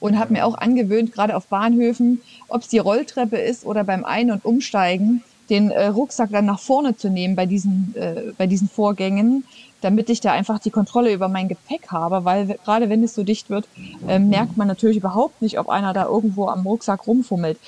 und 0.00 0.18
habe 0.18 0.32
mir 0.32 0.46
auch 0.46 0.56
angewöhnt, 0.56 1.12
gerade 1.12 1.36
auf 1.36 1.46
Bahnhöfen, 1.46 2.20
ob 2.48 2.62
es 2.62 2.68
die 2.68 2.78
Rolltreppe 2.78 3.36
ist 3.36 3.64
oder 3.66 3.84
beim 3.84 4.04
Ein- 4.04 4.30
und 4.30 4.44
Umsteigen, 4.44 5.22
den 5.50 5.70
äh, 5.70 5.86
Rucksack 5.86 6.30
dann 6.32 6.46
nach 6.46 6.60
vorne 6.60 6.96
zu 6.96 7.10
nehmen 7.10 7.36
bei 7.36 7.46
diesen, 7.46 7.94
äh, 7.94 8.32
bei 8.38 8.46
diesen 8.46 8.68
Vorgängen, 8.68 9.44
damit 9.82 10.08
ich 10.08 10.20
da 10.20 10.32
einfach 10.32 10.58
die 10.58 10.70
Kontrolle 10.70 11.12
über 11.12 11.28
mein 11.28 11.48
Gepäck 11.48 11.88
habe, 11.88 12.24
weil 12.24 12.46
gerade 12.64 12.88
wenn 12.88 13.04
es 13.04 13.14
so 13.14 13.22
dicht 13.22 13.50
wird, 13.50 13.68
äh, 14.08 14.18
merkt 14.18 14.56
man 14.56 14.68
natürlich 14.68 14.96
überhaupt 14.96 15.42
nicht, 15.42 15.58
ob 15.58 15.68
einer 15.68 15.92
da 15.92 16.06
irgendwo 16.06 16.46
am 16.48 16.66
Rucksack 16.66 17.06
rumfummelt. 17.06 17.58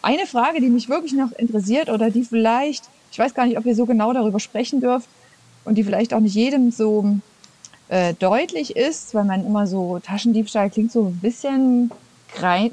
Eine 0.00 0.26
Frage, 0.26 0.60
die 0.60 0.68
mich 0.68 0.88
wirklich 0.88 1.12
noch 1.12 1.32
interessiert 1.32 1.88
oder 1.88 2.10
die 2.10 2.24
vielleicht, 2.24 2.84
ich 3.12 3.18
weiß 3.18 3.34
gar 3.34 3.46
nicht, 3.46 3.58
ob 3.58 3.66
ihr 3.66 3.74
so 3.74 3.86
genau 3.86 4.12
darüber 4.12 4.40
sprechen 4.40 4.80
dürft 4.80 5.08
und 5.64 5.76
die 5.76 5.84
vielleicht 5.84 6.14
auch 6.14 6.20
nicht 6.20 6.34
jedem 6.34 6.70
so 6.70 7.16
äh, 7.88 8.14
deutlich 8.14 8.76
ist, 8.76 9.14
weil 9.14 9.24
man 9.24 9.44
immer 9.44 9.66
so 9.66 9.98
Taschendiebstahl 9.98 10.70
klingt 10.70 10.92
so 10.92 11.06
ein 11.06 11.18
bisschen 11.20 11.90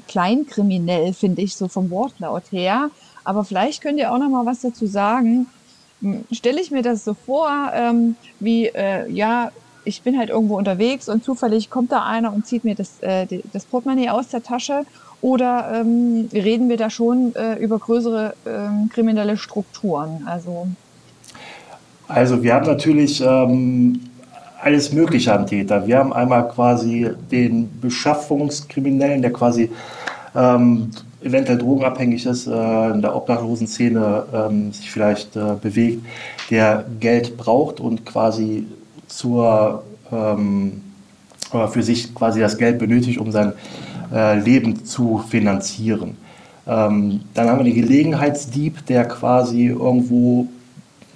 kleinkriminell, 0.08 1.12
finde 1.12 1.42
ich, 1.42 1.54
so 1.54 1.68
vom 1.68 1.90
Wortlaut 1.90 2.44
her. 2.50 2.90
Aber 3.24 3.44
vielleicht 3.44 3.82
könnt 3.82 3.98
ihr 3.98 4.12
auch 4.12 4.18
noch 4.18 4.28
mal 4.28 4.46
was 4.46 4.60
dazu 4.60 4.86
sagen. 4.86 5.46
Stelle 6.32 6.60
ich 6.60 6.70
mir 6.70 6.82
das 6.82 7.04
so 7.04 7.14
vor, 7.14 7.70
ähm, 7.74 8.16
wie, 8.40 8.66
äh, 8.66 9.10
ja, 9.10 9.50
ich 9.84 10.02
bin 10.02 10.18
halt 10.18 10.30
irgendwo 10.30 10.56
unterwegs 10.56 11.08
und 11.08 11.24
zufällig 11.24 11.70
kommt 11.70 11.92
da 11.92 12.04
einer 12.04 12.32
und 12.32 12.46
zieht 12.46 12.64
mir 12.64 12.74
das, 12.74 13.00
äh, 13.00 13.26
das 13.52 13.64
Portemonnaie 13.64 14.10
aus 14.10 14.28
der 14.28 14.42
Tasche. 14.42 14.84
Oder 15.20 15.72
ähm, 15.74 16.28
reden 16.32 16.68
wir 16.68 16.76
da 16.76 16.90
schon 16.90 17.34
äh, 17.36 17.54
über 17.54 17.78
größere 17.78 18.34
ähm, 18.44 18.90
kriminelle 18.92 19.36
Strukturen? 19.36 20.24
Also 20.26 20.66
Also 22.08 22.42
wir 22.42 22.54
haben 22.54 22.66
natürlich 22.66 23.20
ähm, 23.20 24.00
alles 24.60 24.92
Mögliche 24.92 25.32
an 25.32 25.46
Täter. 25.46 25.86
Wir 25.86 25.98
haben 25.98 26.12
einmal 26.12 26.48
quasi 26.48 27.10
den 27.30 27.80
Beschaffungskriminellen, 27.80 29.22
der 29.22 29.32
quasi 29.32 29.70
ähm, 30.34 30.90
eventuell 31.24 31.58
drogenabhängig 31.58 32.26
ist, 32.26 32.46
äh, 32.46 32.90
in 32.90 33.02
der 33.02 33.14
Obdachlosenszene 33.14 34.24
ähm, 34.32 34.72
sich 34.72 34.90
vielleicht 34.90 35.36
äh, 35.36 35.54
bewegt, 35.60 36.04
der 36.50 36.84
Geld 37.00 37.36
braucht 37.36 37.80
und 37.80 38.04
quasi 38.04 38.66
zur, 39.08 39.82
ähm, 40.10 40.80
oder 41.52 41.68
für 41.68 41.82
sich 41.82 42.14
quasi 42.14 42.40
das 42.40 42.58
Geld 42.58 42.78
benötigt, 42.78 43.18
um 43.18 43.30
sein 43.30 43.52
äh, 44.12 44.38
Leben 44.38 44.84
zu 44.84 45.18
finanzieren. 45.28 46.16
Ähm, 46.66 47.20
dann 47.34 47.48
haben 47.48 47.58
wir 47.58 47.64
den 47.64 47.74
Gelegenheitsdieb, 47.74 48.86
der 48.86 49.06
quasi 49.06 49.66
irgendwo 49.66 50.46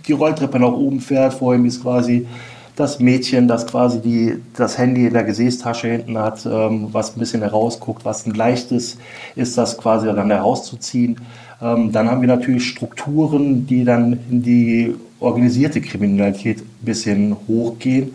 die 0.07 0.13
Rolltreppe 0.13 0.59
nach 0.59 0.73
oben 0.73 1.01
fährt. 1.01 1.35
Vor 1.35 1.55
ihm 1.55 1.65
ist 1.67 1.83
quasi 1.83 2.27
das 2.77 3.01
Mädchen, 3.01 3.49
das 3.49 3.67
quasi 3.67 4.01
die, 4.01 4.43
das 4.55 4.79
Handy 4.79 5.07
in 5.07 5.15
der 5.15 5.25
Gesäßtasche 5.25 5.89
hinten 5.89 6.19
hat, 6.19 6.47
ähm, 6.47 6.89
was 6.93 7.17
ein 7.17 7.19
bisschen 7.19 7.41
herausguckt, 7.41 8.05
was 8.05 8.27
ein 8.27 8.35
leichtes 8.35 8.99
ist, 9.35 9.57
das 9.59 9.79
quasi 9.79 10.07
dann 10.07 10.31
herauszuziehen. 10.31 11.19
Ähm, 11.61 11.91
dann 11.91 12.11
haben 12.11 12.21
wir 12.21 12.29
natürlich 12.29 12.69
Strukturen, 12.69 13.67
die 13.67 13.85
dann 13.85 14.19
in 14.31 14.43
die 14.43 14.95
organisierte 15.21 15.81
Kriminalität 15.81 16.61
ein 16.61 16.85
bisschen 16.85 17.37
hochgehen, 17.49 18.15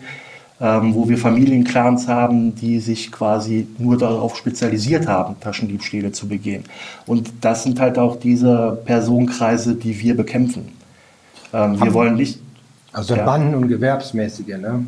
ähm, 0.60 0.94
wo 0.94 1.08
wir 1.08 1.18
Familienclans 1.18 2.06
haben, 2.06 2.54
die 2.54 2.78
sich 2.78 3.10
quasi 3.10 3.66
nur 3.78 3.98
darauf 3.98 4.36
spezialisiert 4.36 5.08
haben, 5.08 5.34
Taschendiebstähle 5.40 6.12
zu 6.12 6.28
begehen. 6.28 6.62
Und 7.04 7.32
das 7.40 7.64
sind 7.64 7.80
halt 7.80 7.98
auch 7.98 8.14
diese 8.14 8.78
Personenkreise, 8.84 9.74
die 9.74 10.00
wir 10.00 10.16
bekämpfen. 10.16 10.68
Ähm, 11.52 11.82
wir 11.82 11.92
wollen 11.92 12.14
nicht, 12.14 12.38
Also 12.92 13.14
Ja. 13.14 13.24
Banden 13.24 13.54
und 13.54 13.68
Gewerbsmäßige, 13.68 14.58
ne? 14.58 14.84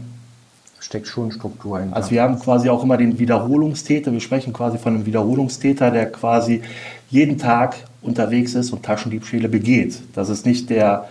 Steckt 0.80 1.06
schon 1.08 1.32
Struktur 1.32 1.80
hinter. 1.80 1.96
also 1.96 2.10
wir 2.10 2.22
haben 2.22 2.38
quasi 2.38 2.68
auch 2.68 2.82
immer 2.82 2.98
den 2.98 3.18
Wiederholungstäter, 3.18 4.12
wir 4.12 4.20
sprechen 4.20 4.52
quasi 4.52 4.76
von 4.76 4.94
einem 4.94 5.06
Wiederholungstäter, 5.06 5.90
der 5.90 6.12
quasi 6.12 6.60
jeden 7.08 7.38
Tag 7.38 7.76
unterwegs 8.02 8.54
ist 8.54 8.70
und 8.70 8.82
Taschendiebstähle 8.82 9.48
begeht. 9.48 9.98
Das 10.14 10.28
ist 10.28 10.44
nicht 10.44 10.68
der, 10.68 11.06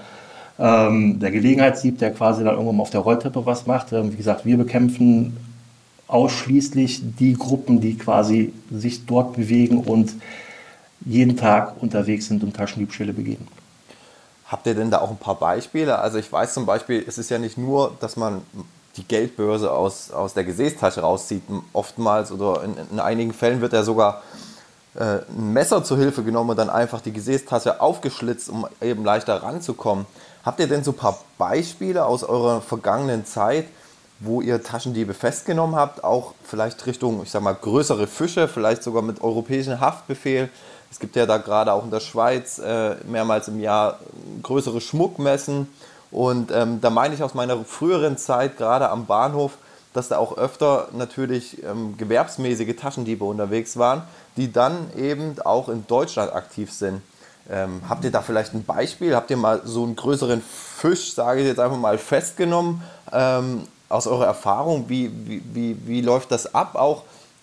ähm, 0.60 1.20
der 1.20 1.32
Gelegenheitsdieb, 1.32 1.98
der 1.98 2.12
quasi 2.12 2.44
dann 2.44 2.54
irgendwann 2.54 2.78
mal 2.78 2.84
auf 2.84 2.92
der 2.92 3.00
Rolltreppe 3.00 3.44
was 3.48 3.66
macht. 3.66 3.92
Ähm, 3.94 4.14
wie 4.14 4.18
gesagt, 4.18 4.46
wir 4.46 4.58
bekämpfen 4.58 5.36
ausschließlich 6.08 7.02
die 7.18 7.34
Gruppen, 7.34 7.82
die 7.82 7.98
quasi 7.98 8.54
sich 8.70 9.08
dort 9.08 9.36
bewegen 9.36 9.80
und 9.80 10.14
jeden 11.06 11.36
Tag 11.36 11.82
unterwegs 11.82 12.28
sind 12.28 12.44
und 12.44 12.56
Taschendiebstähle 12.56 13.14
begehen. 13.14 13.48
Habt 14.48 14.68
ihr 14.68 14.76
denn 14.76 14.92
da 14.92 15.00
auch 15.00 15.10
ein 15.10 15.18
paar 15.18 15.36
Beispiele? 15.36 16.00
Also 16.00 16.18
ich 16.18 16.32
weiß 16.32 16.54
zum 16.54 16.66
Beispiel, 16.66 17.04
es 17.08 17.18
ist 17.18 17.30
ja 17.30 17.40
nicht 17.40 17.58
nur, 17.58 17.96
dass 18.00 18.18
man 18.18 18.42
die 18.98 19.04
Geldbörse 19.04 19.72
aus, 19.72 20.12
aus 20.12 20.34
der 20.34 20.44
Gesäßtasche 20.44 21.02
rauszieht, 21.02 21.44
oftmals 21.72 22.32
oder 22.32 22.64
in, 22.64 22.76
in 22.92 23.00
einigen 23.00 23.34
Fällen 23.34 23.62
wird 23.62 23.74
ja 23.74 23.84
sogar 23.84 24.22
äh, 24.96 25.20
ein 25.28 25.54
Messer 25.54 25.84
zur 25.84 25.98
Hilfe 25.98 26.24
genommen 26.24 26.52
und 26.52 26.58
dann 26.58 26.70
einfach 26.70 27.02
die 27.02 27.14
Gesäßtasche 27.14 27.82
aufgeschlitzt, 27.82 28.50
um 28.50 28.68
eben 28.82 29.04
leichter 29.04 29.42
ranzukommen. 29.42 30.06
Habt 30.46 30.60
ihr 30.60 30.68
denn 30.68 30.84
so 30.84 30.92
ein 30.92 30.98
paar 30.98 31.20
Beispiele 31.38 32.06
aus 32.06 32.24
eurer 32.24 32.62
vergangenen 32.62 33.26
Zeit, 33.26 33.66
wo 34.20 34.42
ihr 34.42 34.62
Taschendiebe 34.62 35.14
festgenommen 35.14 35.76
habt, 35.76 36.04
auch 36.04 36.34
vielleicht 36.44 36.86
Richtung, 36.86 37.24
ich 37.24 37.32
sag 37.32 37.42
mal, 37.42 37.56
größere 37.56 38.08
Fische, 38.08 38.48
vielleicht 38.48 38.84
sogar 38.84 39.02
mit 39.02 39.22
europäischem 39.22 39.80
Haftbefehl? 39.80 40.50
Es 40.94 41.00
gibt 41.00 41.16
ja 41.16 41.26
da 41.26 41.38
gerade 41.40 41.74
auch 41.74 41.84
in 41.84 41.90
der 41.90 42.02
Schweiz 42.02 42.60
äh, 42.60 42.94
mehrmals 43.08 43.48
im 43.48 43.60
Jahr 43.60 43.98
größere 44.44 44.80
Schmuckmessen. 44.80 45.68
Und 46.12 46.52
ähm, 46.52 46.82
da 46.82 46.92
meine 46.92 47.16
ich 47.16 47.24
aus 47.24 47.34
meiner 47.34 47.66
früheren 47.66 48.16
Zeit, 48.16 48.58
gerade 48.58 48.90
am 48.90 49.08
Bahnhof, 49.08 49.54
dass 49.96 50.10
da 50.10 50.20
auch 50.20 50.38
öfter 50.38 50.90
natürlich 50.92 51.64
ähm, 51.64 51.98
gewerbsmäßige 51.98 52.76
Taschendiebe 52.76 53.26
unterwegs 53.26 53.76
waren, 53.78 54.04
die 54.38 54.52
dann 54.52 54.92
eben 54.96 55.36
auch 55.44 55.68
in 55.68 55.88
Deutschland 55.88 56.32
aktiv 56.32 56.72
sind. 56.72 57.02
Ähm, 57.50 57.82
habt 57.90 58.04
ihr 58.04 58.12
da 58.12 58.22
vielleicht 58.22 58.54
ein 58.54 58.64
Beispiel? 58.64 59.16
Habt 59.16 59.32
ihr 59.32 59.38
mal 59.38 59.62
so 59.66 59.86
einen 59.86 59.96
größeren 59.96 60.44
Fisch, 60.44 61.16
sage 61.16 61.42
ich 61.42 61.48
jetzt 61.48 61.60
einfach 61.60 61.78
mal, 61.78 61.98
festgenommen? 61.98 62.84
Ähm, 63.12 63.64
aus 63.90 64.06
eurer 64.06 64.28
Erfahrung, 64.28 64.90
wie, 64.90 65.12
wie, 65.26 65.42
wie, 65.54 65.88
wie 65.88 66.02
läuft 66.02 66.32
das 66.32 66.54
ab, 66.54 66.76
auch 66.76 67.02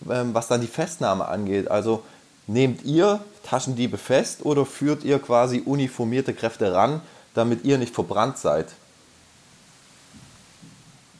ähm, 0.09 0.35
was 0.35 0.47
dann 0.47 0.61
die 0.61 0.69
Festnahme 0.69 1.27
angeht? 1.27 1.69
Also 1.69 2.05
nehmt 2.51 2.85
ihr 2.85 3.21
Taschendiebe 3.45 3.97
fest 3.97 4.45
oder 4.45 4.67
führt 4.67 5.05
ihr 5.05 5.19
quasi 5.19 5.63
uniformierte 5.65 6.35
Kräfte 6.35 6.73
ran, 6.73 7.01
damit 7.35 7.65
ihr 7.65 7.79
nicht 7.79 7.95
verbrannt 7.95 8.39
seid? 8.39 8.67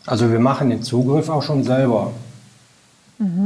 Also 0.07 0.31
wir 0.31 0.41
machen 0.41 0.71
den 0.71 0.83
Zugriff 0.83 1.29
auch 1.29 1.43
schon 1.43 1.63
selber. 1.63 2.13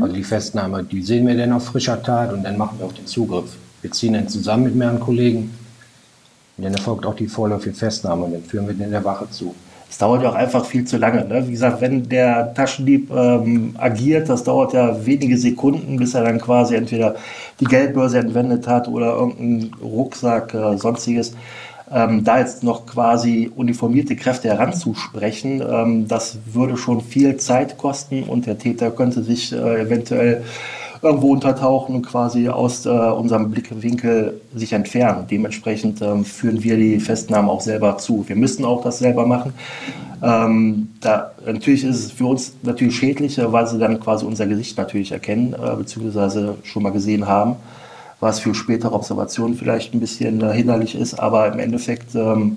Also 0.00 0.14
die 0.14 0.25
Festnahme, 0.25 0.85
die 0.85 1.03
sehen 1.03 1.26
wir 1.26 1.37
dann 1.37 1.53
auf 1.53 1.67
frischer 1.67 2.00
Tat 2.03 2.33
und 2.33 2.45
dann 2.45 2.57
machen 2.57 2.79
wir 2.79 2.87
auch 2.87 2.93
den 2.93 3.07
Zugriff. 3.07 3.57
Wir 3.83 3.91
ziehen 3.91 4.12
dann 4.12 4.29
zusammen 4.29 4.64
mit 4.64 4.76
mehreren 4.76 5.00
Kollegen. 5.00 5.53
Und 6.57 6.64
dann 6.64 6.73
erfolgt 6.73 7.05
auch 7.07 7.17
die 7.17 7.26
vorläufige 7.26 7.75
Festnahme 7.75 8.25
und 8.25 8.33
dann 8.33 8.45
führen 8.45 8.69
wir 8.69 8.75
den 8.75 8.91
der 8.91 9.05
Wache 9.05 9.29
zu. 9.31 9.55
Es 9.94 9.98
dauert 9.98 10.24
ja 10.24 10.30
auch 10.30 10.34
einfach 10.34 10.64
viel 10.64 10.84
zu 10.84 10.96
lange. 10.96 11.24
Ne? 11.24 11.46
Wie 11.46 11.52
gesagt, 11.52 11.80
wenn 11.80 12.08
der 12.08 12.52
Taschendieb 12.52 13.12
ähm, 13.12 13.76
agiert, 13.78 14.28
das 14.28 14.42
dauert 14.42 14.72
ja 14.72 15.06
wenige 15.06 15.38
Sekunden, 15.38 15.98
bis 15.98 16.14
er 16.14 16.24
dann 16.24 16.40
quasi 16.40 16.74
entweder 16.74 17.14
die 17.60 17.64
Geldbörse 17.64 18.18
entwendet 18.18 18.66
hat 18.66 18.88
oder 18.88 19.14
irgendeinen 19.14 19.72
Rucksack, 19.80 20.52
äh, 20.52 20.76
sonstiges. 20.78 21.36
Ähm, 21.92 22.24
da 22.24 22.40
jetzt 22.40 22.64
noch 22.64 22.86
quasi 22.86 23.52
uniformierte 23.54 24.16
Kräfte 24.16 24.48
heranzusprechen, 24.48 25.62
ähm, 25.62 26.08
das 26.08 26.38
würde 26.44 26.76
schon 26.76 27.00
viel 27.00 27.36
Zeit 27.36 27.78
kosten 27.78 28.24
und 28.24 28.46
der 28.46 28.58
Täter 28.58 28.90
könnte 28.90 29.22
sich 29.22 29.52
äh, 29.52 29.82
eventuell 29.82 30.42
irgendwo 31.04 31.32
untertauchen 31.32 31.94
und 31.96 32.06
quasi 32.06 32.49
aus 32.49 32.87
äh, 32.87 32.88
unserem 32.88 33.50
Blickwinkel 33.50 34.40
sich 34.54 34.73
entfernen. 34.73 35.26
Dementsprechend 35.30 36.00
ähm, 36.02 36.25
führen 36.25 36.62
wir 36.62 36.76
die 36.76 36.99
Festnahmen 36.99 37.50
auch 37.50 37.61
selber 37.61 37.99
zu. 37.99 38.25
Wir 38.26 38.37
müssen 38.37 38.64
auch 38.64 38.82
das 38.82 38.99
selber 38.99 39.26
machen. 39.26 39.52
Ähm, 40.23 40.88
da, 41.00 41.32
natürlich 41.44 41.84
ist 41.84 41.96
es 41.96 42.12
für 42.12 42.26
uns 42.26 42.54
natürlich 42.62 42.96
schädlich, 42.96 43.38
äh, 43.38 43.52
weil 43.52 43.66
sie 43.66 43.78
dann 43.78 44.00
quasi 44.00 44.25
unser 44.25 44.46
Gesicht 44.46 44.78
natürlich 44.78 45.12
erkennen, 45.12 45.54
äh, 45.54 45.76
beziehungsweise 45.76 46.56
schon 46.62 46.82
mal 46.82 46.92
gesehen 46.92 47.26
haben, 47.26 47.56
was 48.20 48.40
für 48.40 48.54
spätere 48.54 48.94
Observationen 48.94 49.56
vielleicht 49.56 49.92
ein 49.92 50.00
bisschen 50.00 50.40
äh, 50.40 50.52
hinderlich 50.52 50.94
ist. 50.94 51.14
Aber 51.14 51.52
im 51.52 51.58
Endeffekt 51.58 52.14
ähm, 52.14 52.56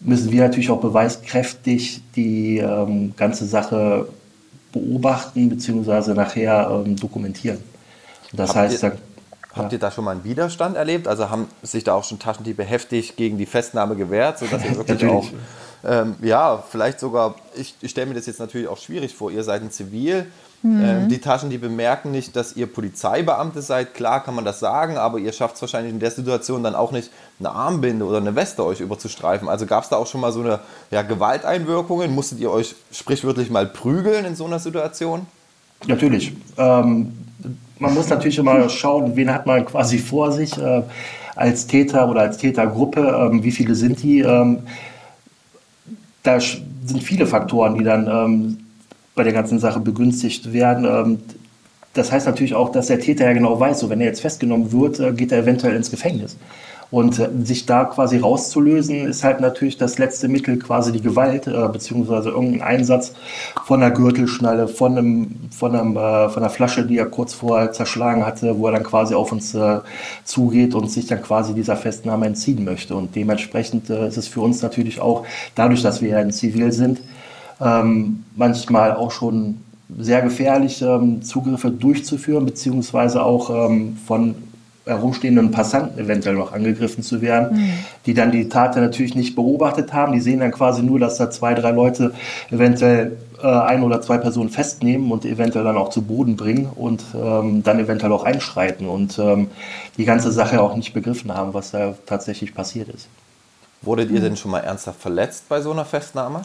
müssen 0.00 0.32
wir 0.32 0.42
natürlich 0.42 0.70
auch 0.70 0.80
beweiskräftig 0.80 2.00
die 2.14 2.58
ähm, 2.58 3.12
ganze 3.16 3.44
Sache 3.44 4.08
beobachten 4.80 5.48
beziehungsweise 5.48 6.14
nachher 6.14 6.82
ähm, 6.84 6.96
dokumentieren. 6.96 7.58
Das 8.32 8.50
Habt 8.50 8.58
heißt, 8.58 8.82
ihr- 8.82 8.90
dann, 8.90 8.98
Habt 9.54 9.72
ihr 9.72 9.78
da 9.78 9.90
schon 9.90 10.04
mal 10.04 10.10
einen 10.10 10.24
Widerstand 10.24 10.76
erlebt? 10.76 11.08
Also 11.08 11.30
haben 11.30 11.48
sich 11.62 11.82
da 11.82 11.94
auch 11.94 12.04
schon 12.04 12.18
Taschendiebe 12.18 12.62
heftig 12.62 13.16
gegen 13.16 13.38
die 13.38 13.46
Festnahme 13.46 13.96
gewehrt, 13.96 14.38
sodass 14.38 14.62
ihr 14.62 14.76
wirklich 14.76 15.06
auch, 15.06 15.26
ähm, 15.82 16.14
ja, 16.20 16.62
vielleicht 16.70 17.00
sogar, 17.00 17.36
ich, 17.54 17.74
ich 17.80 17.90
stelle 17.90 18.06
mir 18.08 18.14
das 18.14 18.26
jetzt 18.26 18.38
natürlich 18.38 18.68
auch 18.68 18.76
schwierig 18.76 19.14
vor, 19.14 19.30
ihr 19.30 19.42
seid 19.42 19.62
ein 19.62 19.70
Zivil, 19.70 20.26
mhm. 20.66 20.84
ähm, 20.84 21.08
die 21.08 21.18
Taschendiebe 21.18 21.68
merken 21.68 22.10
nicht, 22.10 22.36
dass 22.36 22.56
ihr 22.56 22.66
Polizeibeamte 22.66 23.62
seid, 23.62 23.94
klar 23.94 24.22
kann 24.22 24.34
man 24.34 24.44
das 24.44 24.60
sagen, 24.60 24.96
aber 24.96 25.18
ihr 25.18 25.32
schafft 25.32 25.56
es 25.56 25.62
wahrscheinlich 25.62 25.92
in 25.92 26.00
der 26.00 26.10
Situation 26.10 26.62
dann 26.62 26.74
auch 26.74 26.92
nicht, 26.92 27.10
eine 27.38 27.50
Armbinde 27.50 28.04
oder 28.04 28.18
eine 28.18 28.34
Weste 28.34 28.64
euch 28.64 28.80
überzustreifen. 28.80 29.48
Also 29.48 29.66
gab 29.66 29.84
es 29.84 29.90
da 29.90 29.96
auch 29.96 30.06
schon 30.06 30.20
mal 30.20 30.32
so 30.32 30.40
eine 30.40 30.60
ja, 30.90 31.02
Gewalteinwirkungen? 31.02 32.14
Musstet 32.14 32.40
ihr 32.40 32.50
euch 32.50 32.74
sprichwörtlich 32.90 33.50
mal 33.50 33.66
prügeln 33.66 34.24
in 34.24 34.36
so 34.36 34.46
einer 34.46 34.58
Situation? 34.58 35.26
Natürlich. 35.86 36.32
Ähm, 36.56 37.12
man 37.78 37.94
muss 37.94 38.08
natürlich 38.08 38.38
immer 38.38 38.68
schauen, 38.70 39.14
wen 39.16 39.32
hat 39.32 39.46
man 39.46 39.66
quasi 39.66 39.98
vor 39.98 40.32
sich 40.32 40.56
äh, 40.56 40.82
als 41.34 41.66
Täter 41.66 42.08
oder 42.08 42.22
als 42.22 42.38
Tätergruppe, 42.38 43.00
ähm, 43.00 43.42
wie 43.42 43.52
viele 43.52 43.74
sind 43.74 44.02
die. 44.02 44.20
Ähm, 44.20 44.60
da 46.22 46.40
sind 46.40 47.02
viele 47.02 47.26
Faktoren, 47.26 47.76
die 47.76 47.84
dann 47.84 48.06
ähm, 48.08 48.58
bei 49.16 49.24
der 49.24 49.32
ganzen 49.32 49.58
Sache 49.58 49.80
begünstigt 49.80 50.52
werden. 50.52 50.84
Ähm, 50.84 51.18
das 51.94 52.12
heißt 52.12 52.26
natürlich 52.26 52.54
auch, 52.54 52.70
dass 52.70 52.86
der 52.86 53.00
Täter 53.00 53.24
ja 53.24 53.32
genau 53.32 53.58
weiß, 53.58 53.80
so 53.80 53.90
wenn 53.90 54.00
er 54.00 54.06
jetzt 54.06 54.20
festgenommen 54.20 54.70
wird, 54.70 55.00
äh, 55.00 55.12
geht 55.12 55.32
er 55.32 55.38
eventuell 55.38 55.74
ins 55.74 55.90
Gefängnis. 55.90 56.36
Und 56.90 57.18
äh, 57.18 57.28
sich 57.42 57.66
da 57.66 57.84
quasi 57.84 58.18
rauszulösen, 58.18 59.06
ist 59.06 59.24
halt 59.24 59.40
natürlich 59.40 59.78
das 59.78 59.98
letzte 59.98 60.28
Mittel, 60.28 60.58
quasi 60.58 60.92
die 60.92 61.00
Gewalt, 61.00 61.46
äh, 61.46 61.68
beziehungsweise 61.72 62.28
irgendein 62.28 62.62
Einsatz 62.62 63.14
von 63.64 63.82
einer 63.82 63.90
Gürtelschnalle, 63.90 64.68
von, 64.68 64.96
einem, 64.96 65.36
von, 65.50 65.74
einem, 65.74 65.96
äh, 65.96 66.28
von 66.28 66.42
einer 66.42 66.50
Flasche, 66.50 66.86
die 66.86 66.98
er 66.98 67.06
kurz 67.06 67.32
vorher 67.32 67.72
zerschlagen 67.72 68.24
hatte, 68.24 68.58
wo 68.58 68.66
er 68.66 68.72
dann 68.72 68.84
quasi 68.84 69.14
auf 69.14 69.32
uns 69.32 69.54
äh, 69.54 69.80
zugeht 70.24 70.74
und 70.74 70.90
sich 70.90 71.06
dann 71.06 71.22
quasi 71.22 71.54
dieser 71.54 71.76
Festnahme 71.76 72.26
entziehen 72.26 72.64
möchte. 72.64 72.94
Und 72.94 73.16
dementsprechend 73.16 73.88
äh, 73.88 74.06
ist 74.06 74.18
es 74.18 74.28
für 74.28 74.42
uns 74.42 74.62
natürlich 74.62 75.00
auch, 75.00 75.26
dadurch, 75.54 75.82
dass 75.82 76.02
wir 76.02 76.10
ja 76.10 76.20
in 76.20 76.30
Zivil 76.30 76.70
sind, 76.70 77.00
ähm, 77.60 78.24
manchmal 78.34 78.94
auch 78.94 79.10
schon 79.10 79.58
sehr 79.98 80.20
gefährlich, 80.22 80.82
ähm, 80.82 81.22
Zugriffe 81.22 81.70
durchzuführen, 81.70 82.44
beziehungsweise 82.44 83.22
auch 83.22 83.68
ähm, 83.70 83.96
von 84.06 84.34
herumstehenden 84.84 85.50
Passanten 85.50 85.98
eventuell 85.98 86.36
noch 86.36 86.52
angegriffen 86.52 87.02
zu 87.02 87.20
werden, 87.20 87.56
mhm. 87.56 87.72
die 88.06 88.14
dann 88.14 88.30
die 88.30 88.48
Tat 88.48 88.76
natürlich 88.76 89.16
nicht 89.16 89.34
beobachtet 89.34 89.92
haben. 89.92 90.12
Die 90.12 90.20
sehen 90.20 90.40
dann 90.40 90.52
quasi 90.52 90.82
nur, 90.82 91.00
dass 91.00 91.16
da 91.16 91.28
zwei, 91.28 91.54
drei 91.54 91.72
Leute 91.72 92.12
eventuell 92.50 93.16
äh, 93.42 93.46
ein 93.46 93.82
oder 93.82 94.00
zwei 94.00 94.18
Personen 94.18 94.48
festnehmen 94.48 95.10
und 95.10 95.24
eventuell 95.24 95.64
dann 95.64 95.76
auch 95.76 95.90
zu 95.90 96.02
Boden 96.02 96.36
bringen 96.36 96.68
und 96.74 97.02
ähm, 97.14 97.64
dann 97.64 97.80
eventuell 97.80 98.12
auch 98.12 98.24
einschreiten 98.24 98.86
und 98.88 99.18
ähm, 99.18 99.48
die 99.98 100.04
ganze 100.04 100.30
Sache 100.30 100.62
auch 100.62 100.76
nicht 100.76 100.94
begriffen 100.94 101.34
haben, 101.34 101.52
was 101.52 101.72
da 101.72 101.94
tatsächlich 102.06 102.54
passiert 102.54 102.88
ist. 102.88 103.08
Wurdet 103.82 104.10
ihr 104.10 104.20
denn 104.20 104.36
schon 104.36 104.52
mal 104.52 104.60
ernsthaft 104.60 105.00
verletzt 105.00 105.48
bei 105.48 105.60
so 105.60 105.72
einer 105.72 105.84
Festnahme? 105.84 106.42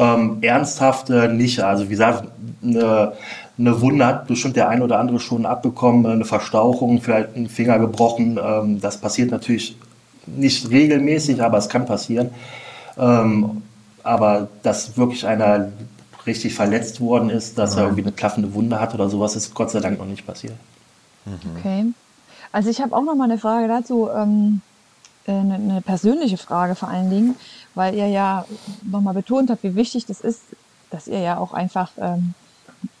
Ähm, 0.00 0.38
ernsthaft 0.40 1.10
äh, 1.10 1.28
nicht. 1.28 1.60
Also 1.60 1.84
wie 1.84 1.90
gesagt, 1.90 2.24
eine, 2.62 3.12
eine, 3.58 3.80
Wunde 3.82 4.06
hat 4.06 4.26
bestimmt 4.26 4.56
der 4.56 4.70
ein 4.70 4.80
oder 4.80 4.98
andere 4.98 5.20
schon 5.20 5.44
abbekommen, 5.44 6.06
eine 6.06 6.24
Verstauchung, 6.24 7.02
vielleicht 7.02 7.36
einen 7.36 7.50
Finger 7.50 7.78
gebrochen. 7.78 8.38
Ähm, 8.42 8.80
das 8.80 8.98
passiert 8.98 9.30
natürlich 9.30 9.76
nicht 10.26 10.70
regelmäßig, 10.70 11.42
aber 11.42 11.58
es 11.58 11.68
kann 11.68 11.84
passieren. 11.84 12.30
Ähm, 12.98 13.62
aber 14.02 14.48
dass 14.62 14.96
wirklich 14.96 15.26
einer 15.26 15.70
richtig 16.26 16.54
verletzt 16.54 17.02
worden 17.02 17.28
ist, 17.28 17.58
dass 17.58 17.76
er 17.76 17.82
irgendwie 17.82 18.02
eine 18.02 18.12
klaffende 18.12 18.54
Wunde 18.54 18.80
hat 18.80 18.94
oder 18.94 19.10
sowas, 19.10 19.36
ist 19.36 19.54
Gott 19.54 19.70
sei 19.70 19.80
Dank 19.80 19.98
noch 19.98 20.06
nicht 20.06 20.26
passiert. 20.26 20.54
Mhm. 21.26 21.34
Okay. 21.58 21.84
Also 22.52 22.70
ich 22.70 22.80
habe 22.80 22.96
auch 22.96 23.02
noch 23.02 23.16
mal 23.16 23.24
eine 23.24 23.38
Frage 23.38 23.68
dazu, 23.68 24.08
ähm, 24.08 24.62
äh, 25.26 25.32
eine, 25.32 25.54
eine 25.54 25.80
persönliche 25.82 26.38
Frage 26.38 26.74
vor 26.74 26.88
allen 26.88 27.10
Dingen 27.10 27.34
weil 27.74 27.94
ihr 27.94 28.08
ja 28.08 28.44
nochmal 28.82 29.14
betont 29.14 29.50
habt, 29.50 29.62
wie 29.62 29.74
wichtig 29.74 30.06
das 30.06 30.20
ist, 30.20 30.42
dass 30.90 31.06
ihr 31.06 31.20
ja 31.20 31.38
auch 31.38 31.52
einfach 31.52 31.92
ähm, 31.98 32.34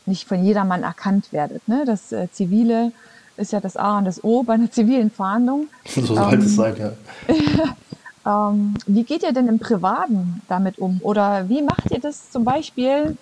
nicht 0.06 0.26
von 0.26 0.44
jedermann 0.44 0.82
erkannt 0.82 1.32
werdet. 1.32 1.66
Ne? 1.68 1.84
Das 1.86 2.12
äh, 2.12 2.28
Zivile 2.30 2.92
ist 3.36 3.52
ja 3.52 3.60
das 3.60 3.76
A 3.76 3.98
und 3.98 4.04
das 4.04 4.22
O 4.22 4.42
bei 4.42 4.54
einer 4.54 4.70
zivilen 4.70 5.10
Fahndung. 5.10 5.68
So 5.86 6.02
sollte 6.02 6.36
ähm, 6.36 6.42
es 6.42 6.56
sein, 6.56 6.76
ja. 6.76 6.90
ähm, 8.50 8.74
wie 8.86 9.04
geht 9.04 9.22
ihr 9.22 9.32
denn 9.32 9.48
im 9.48 9.58
Privaten 9.58 10.42
damit 10.48 10.78
um? 10.78 11.00
Oder 11.02 11.48
wie 11.48 11.62
macht 11.62 11.90
ihr 11.90 12.00
das 12.00 12.30
zum 12.30 12.44
Beispiel? 12.44 13.16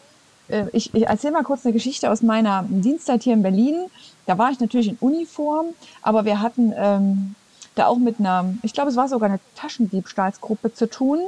Äh, 0.48 0.64
ich, 0.72 0.94
ich 0.94 1.06
erzähle 1.06 1.34
mal 1.34 1.44
kurz 1.44 1.64
eine 1.64 1.72
Geschichte 1.72 2.10
aus 2.10 2.22
meiner 2.22 2.64
Dienstzeit 2.68 3.22
hier 3.22 3.34
in 3.34 3.42
Berlin. 3.42 3.86
Da 4.26 4.36
war 4.36 4.50
ich 4.50 4.60
natürlich 4.60 4.88
in 4.88 4.96
Uniform, 5.00 5.66
aber 6.02 6.24
wir 6.24 6.40
hatten 6.40 6.72
ähm, 6.76 7.34
da 7.78 7.86
auch 7.86 7.98
mit 7.98 8.18
einer, 8.18 8.54
ich 8.62 8.72
glaube, 8.72 8.90
es 8.90 8.96
war 8.96 9.08
sogar 9.08 9.28
eine 9.28 9.40
Taschendiebstahlsgruppe 9.56 10.74
zu 10.74 10.88
tun. 10.88 11.20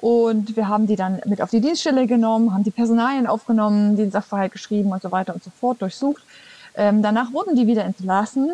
Und 0.00 0.56
wir 0.56 0.68
haben 0.68 0.86
die 0.86 0.96
dann 0.96 1.20
mit 1.24 1.40
auf 1.40 1.50
die 1.50 1.60
Dienststelle 1.60 2.06
genommen, 2.06 2.52
haben 2.52 2.64
die 2.64 2.70
Personalien 2.70 3.26
aufgenommen, 3.26 3.96
den 3.96 4.10
Sachverhalt 4.10 4.52
geschrieben 4.52 4.90
und 4.92 5.00
so 5.00 5.10
weiter 5.12 5.34
und 5.34 5.42
so 5.42 5.50
fort, 5.50 5.80
durchsucht. 5.80 6.22
Ähm, 6.76 7.02
danach 7.02 7.32
wurden 7.32 7.56
die 7.56 7.66
wieder 7.66 7.84
entlassen. 7.84 8.50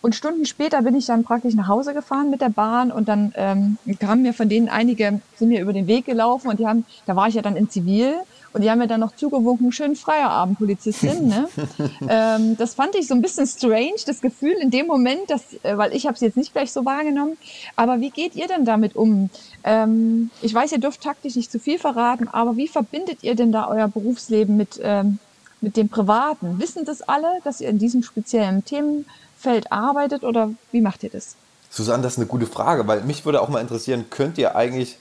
Und 0.00 0.14
Stunden 0.14 0.46
später 0.46 0.82
bin 0.82 0.94
ich 0.94 1.06
dann 1.06 1.24
praktisch 1.24 1.54
nach 1.54 1.68
Hause 1.68 1.92
gefahren 1.92 2.30
mit 2.30 2.40
der 2.40 2.50
Bahn 2.50 2.92
und 2.92 3.08
dann 3.08 3.32
ähm, 3.36 3.78
kamen 3.98 4.22
mir 4.22 4.32
von 4.32 4.48
denen 4.48 4.68
einige, 4.68 5.20
sind 5.36 5.48
mir 5.48 5.60
über 5.60 5.72
den 5.72 5.86
Weg 5.86 6.06
gelaufen 6.06 6.48
und 6.48 6.60
die 6.60 6.66
haben, 6.66 6.84
da 7.06 7.16
war 7.16 7.28
ich 7.28 7.34
ja 7.34 7.42
dann 7.42 7.56
in 7.56 7.68
Zivil 7.68 8.14
und 8.52 8.62
die 8.62 8.70
haben 8.70 8.78
mir 8.78 8.86
dann 8.86 9.00
noch 9.00 9.14
zugewunken, 9.14 9.72
schönen 9.72 9.96
Feierabend, 9.96 10.58
Polizistin. 10.58 11.28
Ne? 11.28 11.48
ähm, 12.08 12.56
das 12.56 12.74
fand 12.74 12.94
ich 12.94 13.06
so 13.06 13.14
ein 13.14 13.22
bisschen 13.22 13.46
strange, 13.46 14.00
das 14.06 14.20
Gefühl 14.20 14.54
in 14.60 14.70
dem 14.70 14.86
Moment, 14.86 15.28
dass, 15.28 15.42
äh, 15.62 15.76
weil 15.76 15.94
ich 15.94 16.06
habe 16.06 16.14
es 16.14 16.20
jetzt 16.20 16.36
nicht 16.36 16.52
gleich 16.52 16.72
so 16.72 16.84
wahrgenommen. 16.84 17.36
Aber 17.76 18.00
wie 18.00 18.10
geht 18.10 18.34
ihr 18.34 18.48
denn 18.48 18.64
damit 18.64 18.96
um? 18.96 19.30
Ähm, 19.64 20.30
ich 20.40 20.54
weiß, 20.54 20.72
ihr 20.72 20.80
dürft 20.80 21.02
taktisch 21.02 21.36
nicht 21.36 21.52
zu 21.52 21.58
viel 21.58 21.78
verraten, 21.78 22.28
aber 22.28 22.56
wie 22.56 22.68
verbindet 22.68 23.18
ihr 23.22 23.34
denn 23.34 23.52
da 23.52 23.68
euer 23.68 23.88
Berufsleben 23.88 24.56
mit, 24.56 24.80
ähm, 24.82 25.18
mit 25.60 25.76
dem 25.76 25.88
Privaten? 25.88 26.58
Wissen 26.58 26.84
das 26.84 27.02
alle, 27.02 27.28
dass 27.44 27.60
ihr 27.60 27.68
in 27.68 27.78
diesem 27.78 28.02
speziellen 28.02 28.64
Themenfeld 28.64 29.70
arbeitet 29.70 30.24
oder 30.24 30.50
wie 30.72 30.80
macht 30.80 31.02
ihr 31.02 31.10
das? 31.10 31.36
Susanne, 31.70 32.02
das 32.02 32.14
ist 32.14 32.18
eine 32.18 32.26
gute 32.26 32.46
Frage, 32.46 32.86
weil 32.86 33.02
mich 33.02 33.26
würde 33.26 33.42
auch 33.42 33.50
mal 33.50 33.60
interessieren, 33.60 34.06
könnt 34.08 34.38
ihr 34.38 34.56
eigentlich 34.56 34.96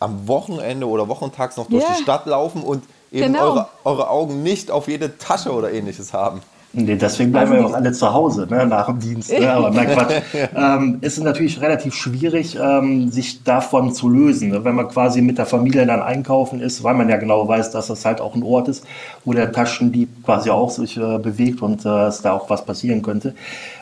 am 0.00 0.26
Wochenende 0.26 0.88
oder 0.88 1.08
wochentags 1.08 1.56
noch 1.56 1.68
durch 1.68 1.84
yeah. 1.84 1.94
die 1.94 2.02
Stadt 2.02 2.26
laufen 2.26 2.62
und 2.62 2.84
eben 3.12 3.32
genau. 3.32 3.44
eure, 3.44 3.68
eure 3.84 4.10
Augen 4.10 4.42
nicht 4.42 4.70
auf 4.70 4.88
jede 4.88 5.18
Tasche 5.18 5.52
oder 5.52 5.72
ähnliches 5.72 6.12
haben. 6.12 6.40
Nee, 6.72 6.94
deswegen 6.94 7.32
bleiben 7.32 7.50
also 7.50 7.64
wir 7.64 7.70
auch 7.70 7.74
alle 7.74 7.90
zu 7.90 8.12
Hause 8.12 8.46
ne, 8.48 8.64
nach 8.64 8.86
dem 8.86 9.00
Dienst. 9.00 9.32
Ne? 9.32 9.50
Aber 9.50 9.70
nein, 9.70 9.88
Quatsch. 9.88 10.22
ähm, 10.56 10.98
es 11.00 11.18
ist 11.18 11.24
natürlich 11.24 11.60
relativ 11.60 11.94
schwierig, 11.94 12.56
ähm, 12.62 13.10
sich 13.10 13.42
davon 13.42 13.92
zu 13.92 14.08
lösen. 14.08 14.50
Ne? 14.50 14.64
Wenn 14.64 14.76
man 14.76 14.86
quasi 14.86 15.20
mit 15.20 15.38
der 15.38 15.46
Familie 15.46 15.84
dann 15.84 16.00
einkaufen 16.00 16.60
ist, 16.60 16.84
weil 16.84 16.94
man 16.94 17.08
ja 17.08 17.16
genau 17.16 17.48
weiß, 17.48 17.72
dass 17.72 17.88
das 17.88 18.04
halt 18.04 18.20
auch 18.20 18.36
ein 18.36 18.44
Ort 18.44 18.68
ist, 18.68 18.84
wo 19.24 19.32
der 19.32 19.50
Taschendieb 19.50 20.24
quasi 20.24 20.50
auch 20.50 20.70
sich 20.70 20.96
äh, 20.96 21.18
bewegt 21.18 21.60
und 21.60 21.84
äh, 21.84 22.06
es 22.06 22.22
da 22.22 22.32
auch 22.32 22.48
was 22.48 22.64
passieren 22.64 23.02
könnte. 23.02 23.34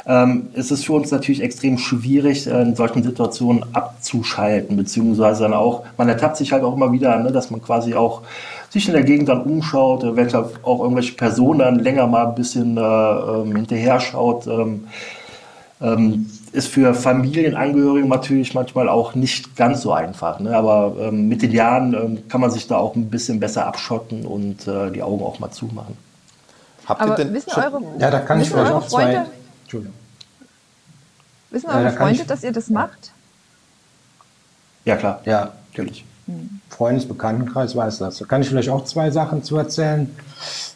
Ähm, 0.07 0.49
es 0.55 0.71
ist 0.71 0.87
für 0.87 0.95
uns 0.95 1.11
natürlich 1.11 1.43
extrem 1.43 1.77
schwierig, 1.77 2.47
äh, 2.47 2.63
in 2.63 2.75
solchen 2.75 3.03
Situationen 3.03 3.67
abzuschalten, 3.75 4.79
beziehungsweise 4.79 5.43
dann 5.43 5.53
auch, 5.53 5.85
man 5.99 6.09
ertappt 6.09 6.39
sich 6.39 6.53
halt 6.53 6.65
auch 6.65 6.75
immer 6.75 6.91
wieder, 6.91 7.19
ne, 7.19 7.31
dass 7.33 7.51
man 7.51 7.61
quasi 7.61 7.95
auch 7.95 8.23
sich 8.71 8.87
in 8.87 8.95
der 8.95 9.03
Gegend 9.03 9.29
dann 9.29 9.43
umschaut, 9.43 10.05
eventuell 10.05 10.45
auch 10.63 10.81
irgendwelche 10.81 11.15
Personen 11.15 11.61
dann 11.61 11.79
länger 11.79 12.07
mal 12.07 12.27
ein 12.27 12.35
bisschen 12.35 12.77
äh, 12.77 12.81
ähm, 12.81 13.57
hinterher 13.57 14.01
schaut. 14.01 14.47
Ähm, 14.47 14.89
ähm, 15.81 16.29
ist 16.53 16.69
für 16.69 16.95
Familienangehörige 16.95 18.09
natürlich 18.09 18.55
manchmal 18.55 18.89
auch 18.89 19.15
nicht 19.15 19.55
ganz 19.57 19.83
so 19.83 19.93
einfach. 19.93 20.41
Ne? 20.41 20.57
Aber 20.57 20.97
ähm, 20.99 21.29
mit 21.29 21.43
den 21.43 21.53
Jahren 21.53 21.95
ähm, 21.95 22.29
kann 22.29 22.41
man 22.41 22.51
sich 22.51 22.67
da 22.67 22.77
auch 22.77 22.97
ein 22.97 23.11
bisschen 23.11 23.39
besser 23.39 23.67
abschotten 23.67 24.27
und 24.27 24.67
äh, 24.67 24.91
die 24.91 25.03
Augen 25.03 25.23
auch 25.23 25.39
mal 25.39 25.51
zumachen. 25.51 25.97
Habt 26.87 27.01
Aber 27.01 27.13
ihr 27.13 27.25
denn 27.25 27.35
wissen 27.35 27.53
eure, 27.55 27.81
ja, 27.99 28.11
da 28.11 28.21
kann 28.21 28.41
ich 28.41 28.49
vielleicht 28.49 28.73
auch 28.73 28.87
zwei. 28.89 29.03
Freunde, 29.03 29.27
Entschuldigung. 29.63 29.95
Wissen 31.51 31.69
eure 31.69 31.83
ja, 31.85 31.91
da 31.91 31.97
Freunde, 31.97 32.25
dass 32.25 32.43
ihr 32.43 32.53
das 32.53 32.71
macht? 32.71 33.13
Ja, 34.85 34.97
klar. 34.97 35.21
Ja, 35.25 35.53
natürlich. 35.71 36.05
Freundesbekanntenkreis 36.69 37.75
weiß 37.75 37.99
das. 37.99 38.19
Da 38.19 38.25
kann 38.25 38.43
ich 38.43 38.49
vielleicht 38.49 38.69
auch 38.69 38.85
zwei 38.85 39.11
Sachen 39.11 39.43
zu 39.43 39.57
erzählen, 39.57 40.11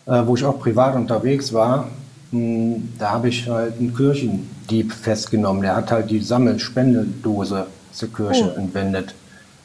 äh, 0.07 0.23
wo 0.27 0.35
ich 0.35 0.45
auch 0.45 0.59
privat 0.59 0.95
unterwegs 0.95 1.53
war. 1.53 1.89
Hm, 2.31 2.95
da 2.99 3.11
habe 3.11 3.29
ich 3.29 3.49
halt 3.49 3.79
einen 3.79 3.95
Kirchendieb 3.95 4.93
festgenommen. 4.93 5.63
Der 5.63 5.77
hat 5.77 5.93
halt 5.93 6.11
die 6.11 6.21
Sammelspendeldose 6.21 7.67
zur 7.93 8.13
Kirche 8.13 8.53
oh. 8.55 8.59
entwendet. 8.59 9.15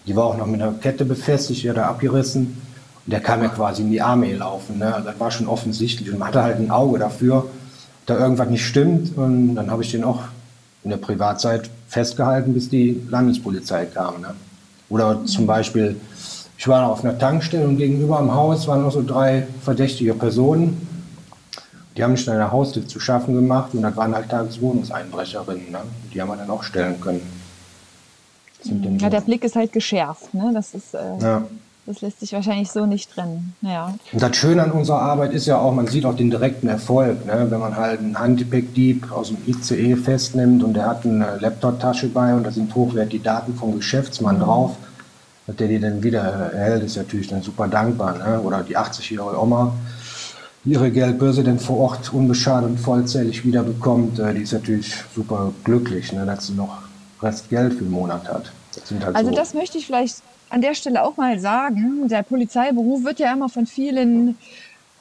Die 0.06 0.16
war 0.16 0.26
auch 0.26 0.38
noch 0.38 0.48
mit 0.48 0.62
einer 0.62 0.74
Kette 0.74 1.06
befestigt, 1.06 1.64
die 1.64 1.70
hat 1.70 1.78
er 1.78 1.88
abgerissen. 1.88 2.62
Und 3.06 3.12
der 3.12 3.20
kam 3.20 3.42
ja 3.42 3.50
quasi 3.50 3.82
in 3.82 3.92
die 3.92 4.02
Armee 4.02 4.34
laufen. 4.34 4.80
Ne? 4.80 5.02
Das 5.04 5.20
war 5.20 5.32
schon 5.32 5.48
offensichtlich. 5.48 6.12
Und 6.12 6.20
man 6.20 6.30
hatte 6.30 6.44
halt 6.44 6.58
ein 6.58 6.72
Auge 6.72 7.00
dafür, 7.00 7.46
da 8.06 8.18
irgendwas 8.18 8.50
nicht 8.50 8.66
stimmt. 8.66 9.18
Und 9.18 9.56
dann 9.56 9.72
habe 9.72 9.84
ich 9.84 9.92
den 9.92 10.04
auch 10.04 10.22
in 10.84 10.90
der 10.90 10.98
Privatzeit 10.98 11.70
festgehalten, 11.88 12.54
bis 12.54 12.70
die 12.70 13.02
Landespolizei 13.10 13.86
kam. 13.86 14.22
Ne? 14.22 14.34
Oder 14.90 15.26
zum 15.26 15.46
Beispiel, 15.46 16.00
ich 16.58 16.68
war 16.68 16.90
auf 16.90 17.04
einer 17.04 17.18
Tankstelle 17.18 17.68
und 17.68 17.78
gegenüber 17.78 18.20
am 18.20 18.34
Haus 18.34 18.68
waren 18.68 18.82
noch 18.82 18.92
so 18.92 19.04
drei 19.06 19.48
verdächtige 19.64 20.14
Personen. 20.14 20.88
die 21.96 22.04
haben 22.04 22.12
nicht 22.12 22.30
eine 22.30 22.52
Haustür 22.52 22.88
zu 22.88 23.00
schaffen 23.00 23.34
gemacht 23.34 23.74
und 23.74 23.82
das 23.82 23.96
waren 23.96 24.14
halt 24.14 24.30
Tageswohnungseinbrecherinnen. 24.30 25.72
Ne? 25.72 25.80
Die 26.14 26.22
haben 26.22 26.30
wir 26.30 26.38
dann 26.38 26.50
auch 26.50 26.64
stellen 26.64 27.02
können. 27.02 27.22
Ja, 29.00 29.10
der 29.10 29.22
Blick 29.22 29.44
ist 29.44 29.56
halt 29.56 29.72
geschärft. 29.72 30.34
Ne? 30.34 30.52
Das 30.54 30.74
ist, 30.74 30.94
äh, 30.94 31.18
ja. 31.20 31.44
Das 31.88 32.02
lässt 32.02 32.20
sich 32.20 32.34
wahrscheinlich 32.34 32.70
so 32.70 32.86
nicht 32.86 33.14
trennen. 33.14 33.56
Ja. 33.62 33.96
Und 34.12 34.22
das 34.22 34.36
Schöne 34.36 34.62
an 34.62 34.74
unserer 34.74 35.02
Arbeit 35.02 35.32
ist 35.32 35.46
ja 35.46 35.58
auch, 35.58 35.74
man 35.74 35.88
sieht 35.88 36.04
auch 36.06 36.16
den 36.16 36.30
direkten 36.30 36.68
Erfolg. 36.68 37.26
Ne? 37.26 37.48
Wenn 37.50 37.62
man 37.62 37.78
halt 37.78 38.02
einen 38.02 38.20
Handgepäckdieb 38.20 39.10
aus 39.10 39.30
dem 39.30 39.38
ICE 39.48 39.96
festnimmt 39.96 40.66
und 40.66 40.74
der 40.74 40.86
hat 40.86 41.06
eine 41.06 41.38
Laptop-Tasche 41.40 42.10
bei 42.10 42.36
und 42.36 42.44
da 42.44 42.52
sind 42.52 42.76
hochwertige 42.76 43.24
Daten 43.24 43.56
vom 43.56 43.74
Geschäftsmann 43.78 44.36
mhm. 44.36 44.42
drauf, 44.42 44.76
dass 45.48 45.56
der 45.56 45.70
die 45.70 45.80
dann 45.80 46.04
wieder 46.04 46.20
erhält, 46.20 46.84
ist 46.84 46.98
natürlich 46.98 47.30
dann 47.30 47.42
super 47.42 47.70
dankbar. 47.70 48.18
Ne? 48.18 48.42
Oder 48.42 48.64
die 48.64 48.78
80-jährige 48.78 49.42
Oma, 49.42 49.72
die 50.66 50.72
ihre 50.72 50.92
Geldbörse 50.92 51.46
dann 51.46 51.58
vor 51.58 51.78
Ort 51.78 52.14
unbeschadet 52.14 52.70
und 52.70 52.82
vollzählig 52.82 53.46
wiederbekommt, 53.46 54.20
äh, 54.20 54.34
die 54.34 54.42
ist 54.42 54.52
natürlich 54.52 54.94
super 55.16 55.54
glücklich, 55.64 56.12
ne? 56.12 56.26
dass 56.26 56.48
sie 56.48 56.54
noch 56.54 56.80
Rest 57.22 57.50
Geld 57.50 57.76
für 57.76 57.86
den 57.86 57.92
Monat 57.92 58.28
hat. 58.28 58.52
Das 58.76 58.92
halt 58.92 59.16
also 59.16 59.30
so 59.30 59.36
das 59.38 59.54
möchte 59.54 59.78
ich 59.78 59.86
vielleicht 59.86 60.22
an 60.50 60.62
der 60.62 60.74
Stelle 60.74 61.04
auch 61.04 61.18
mal 61.18 61.40
sagen, 61.40 62.08
der 62.08 62.24
Polizeiberuf 62.24 63.04
wird 63.04 63.20
ja 63.20 63.34
immer 63.34 63.50
von 63.50 63.66
vielen 63.66 64.38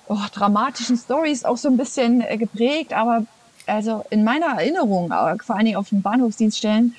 oh, 0.09 0.19
dramatischen 0.33 0.97
Stories 0.97 1.45
auch 1.45 1.57
so 1.57 1.69
ein 1.69 1.77
bisschen 1.77 2.21
äh, 2.21 2.37
geprägt, 2.37 2.93
aber 2.93 3.25
also 3.67 4.05
in 4.11 4.25
meiner 4.25 4.59
Erinnerung, 4.59 5.11
äh, 5.11 5.37
vor 5.39 5.57
allen 5.57 5.67
Dingen 5.67 5.77
auf 5.77 5.89
den 5.91 6.03
Bahnhofsdienststellen, 6.03 6.95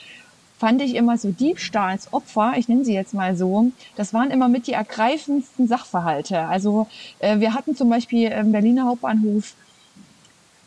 fand 0.59 0.81
ich 0.81 0.95
immer 0.95 1.17
so 1.17 1.31
Diebstahlsopfer, 1.31 2.53
ich 2.57 2.67
nenne 2.67 2.83
sie 2.83 2.93
jetzt 2.93 3.13
mal 3.13 3.35
so, 3.37 3.71
das 3.95 4.13
waren 4.13 4.31
immer 4.31 4.47
mit 4.47 4.67
die 4.67 4.73
ergreifendsten 4.73 5.67
Sachverhalte. 5.67 6.39
Also 6.39 6.87
äh, 7.19 7.39
wir 7.39 7.53
hatten 7.53 7.75
zum 7.75 7.89
Beispiel 7.89 8.29
im 8.29 8.51
Berliner 8.51 8.85
Hauptbahnhof 8.85 9.53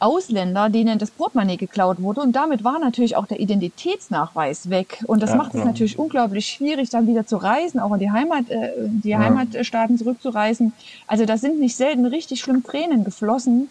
Ausländer, 0.00 0.70
denen 0.70 0.98
das 0.98 1.10
Portemonnaie 1.10 1.56
geklaut 1.56 2.02
wurde. 2.02 2.22
Und 2.22 2.32
damit 2.32 2.64
war 2.64 2.78
natürlich 2.78 3.16
auch 3.16 3.26
der 3.26 3.38
Identitätsnachweis 3.38 4.70
weg. 4.70 5.04
Und 5.06 5.22
das 5.22 5.30
ja, 5.30 5.36
macht 5.36 5.54
es 5.54 5.60
ja. 5.60 5.66
natürlich 5.66 5.98
unglaublich 5.98 6.46
schwierig, 6.46 6.90
dann 6.90 7.06
wieder 7.06 7.26
zu 7.26 7.36
reisen, 7.36 7.78
auch 7.78 7.92
in 7.92 8.00
die 8.00 8.10
Heimat, 8.10 8.50
äh, 8.50 8.72
die 8.78 9.10
ja. 9.10 9.18
Heimatstaaten 9.18 9.98
zurückzureisen. 9.98 10.72
Also 11.06 11.26
da 11.26 11.36
sind 11.36 11.60
nicht 11.60 11.76
selten 11.76 12.06
richtig 12.06 12.40
schlimm 12.40 12.64
Tränen 12.64 13.04
geflossen. 13.04 13.68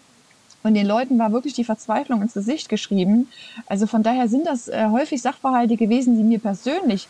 Und 0.62 0.74
den 0.74 0.86
Leuten 0.86 1.18
war 1.18 1.32
wirklich 1.32 1.54
die 1.54 1.64
Verzweiflung 1.64 2.22
ins 2.22 2.34
Gesicht 2.34 2.68
geschrieben. 2.68 3.28
Also 3.66 3.86
von 3.86 4.02
daher 4.02 4.28
sind 4.28 4.46
das 4.46 4.68
äh, 4.68 4.88
häufig 4.90 5.22
Sachverhalte 5.22 5.76
gewesen, 5.76 6.16
die 6.16 6.22
mir 6.22 6.38
persönlich 6.38 7.08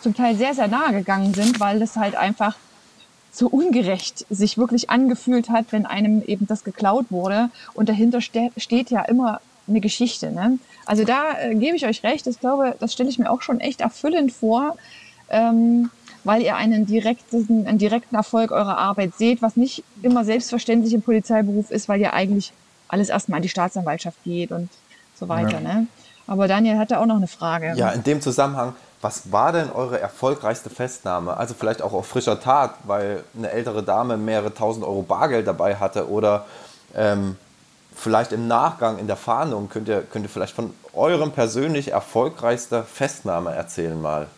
zum 0.00 0.14
Teil 0.14 0.36
sehr, 0.36 0.54
sehr 0.54 0.68
nahe 0.68 0.92
gegangen 0.92 1.34
sind, 1.34 1.60
weil 1.60 1.78
das 1.78 1.96
halt 1.96 2.14
einfach 2.14 2.56
so 3.32 3.48
ungerecht 3.48 4.26
sich 4.28 4.58
wirklich 4.58 4.90
angefühlt 4.90 5.48
hat, 5.48 5.66
wenn 5.70 5.86
einem 5.86 6.22
eben 6.22 6.46
das 6.46 6.64
geklaut 6.64 7.06
wurde. 7.10 7.48
Und 7.74 7.88
dahinter 7.88 8.20
ste 8.20 8.50
steht 8.58 8.90
ja 8.90 9.02
immer 9.02 9.40
eine 9.66 9.80
Geschichte. 9.80 10.30
Ne? 10.30 10.58
Also 10.84 11.04
da 11.04 11.38
äh, 11.40 11.54
gebe 11.54 11.74
ich 11.76 11.86
euch 11.86 12.02
recht. 12.04 12.26
Ich 12.26 12.38
glaube, 12.40 12.76
das 12.78 12.92
stelle 12.92 13.08
ich 13.08 13.18
mir 13.18 13.30
auch 13.30 13.40
schon 13.40 13.58
echt 13.60 13.80
erfüllend 13.80 14.32
vor, 14.32 14.76
ähm, 15.30 15.90
weil 16.24 16.42
ihr 16.42 16.56
einen 16.56 16.84
direkten, 16.84 17.66
einen 17.66 17.78
direkten 17.78 18.14
Erfolg 18.14 18.52
eurer 18.52 18.76
Arbeit 18.76 19.14
seht, 19.16 19.40
was 19.40 19.56
nicht 19.56 19.82
immer 20.02 20.24
selbstverständlich 20.24 20.92
im 20.92 21.02
Polizeiberuf 21.02 21.70
ist, 21.70 21.88
weil 21.88 22.00
ja 22.00 22.12
eigentlich 22.12 22.52
alles 22.88 23.08
erstmal 23.08 23.38
an 23.38 23.42
die 23.42 23.48
Staatsanwaltschaft 23.48 24.22
geht 24.24 24.52
und 24.52 24.68
so 25.14 25.28
weiter. 25.28 25.60
Ja. 25.60 25.60
Ne? 25.60 25.86
Aber 26.26 26.48
Daniel 26.48 26.78
hatte 26.78 27.00
auch 27.00 27.06
noch 27.06 27.16
eine 27.16 27.26
Frage. 27.26 27.72
Ja, 27.76 27.90
in 27.90 28.02
dem 28.02 28.20
Zusammenhang, 28.20 28.74
was 29.02 29.32
war 29.32 29.52
denn 29.52 29.70
eure 29.70 30.00
erfolgreichste 30.00 30.70
Festnahme? 30.70 31.36
Also 31.36 31.54
vielleicht 31.54 31.82
auch 31.82 31.92
auf 31.92 32.06
frischer 32.06 32.40
Tat, 32.40 32.74
weil 32.84 33.24
eine 33.36 33.50
ältere 33.50 33.82
Dame 33.82 34.16
mehrere 34.16 34.54
tausend 34.54 34.84
Euro 34.86 35.02
Bargeld 35.02 35.46
dabei 35.46 35.74
hatte 35.74 36.08
oder 36.08 36.46
ähm, 36.94 37.36
vielleicht 37.94 38.32
im 38.32 38.46
Nachgang 38.46 38.98
in 38.98 39.08
der 39.08 39.16
Fahndung 39.16 39.68
könnt 39.68 39.88
ihr, 39.88 40.02
könnt 40.02 40.24
ihr 40.24 40.28
vielleicht 40.28 40.54
von 40.54 40.72
eurem 40.92 41.32
persönlich 41.32 41.90
erfolgreichsten 41.90 42.84
Festnahme 42.84 43.52
erzählen 43.52 44.00
mal. 44.00 44.28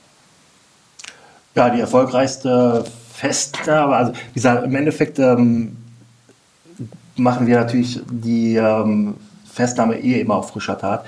Ja, 1.54 1.68
die 1.68 1.80
erfolgreichste 1.80 2.84
Festnahme, 3.12 3.94
also 3.94 4.12
wie 4.12 4.34
gesagt, 4.34 4.64
im 4.64 4.74
Endeffekt 4.74 5.18
ähm, 5.18 5.76
machen 7.16 7.46
wir 7.46 7.58
natürlich 7.60 8.00
die 8.10 8.56
ähm, 8.56 9.14
Festnahme 9.44 9.98
eh 9.98 10.20
immer 10.20 10.36
auf 10.36 10.48
frischer 10.50 10.78
Tat. 10.78 11.04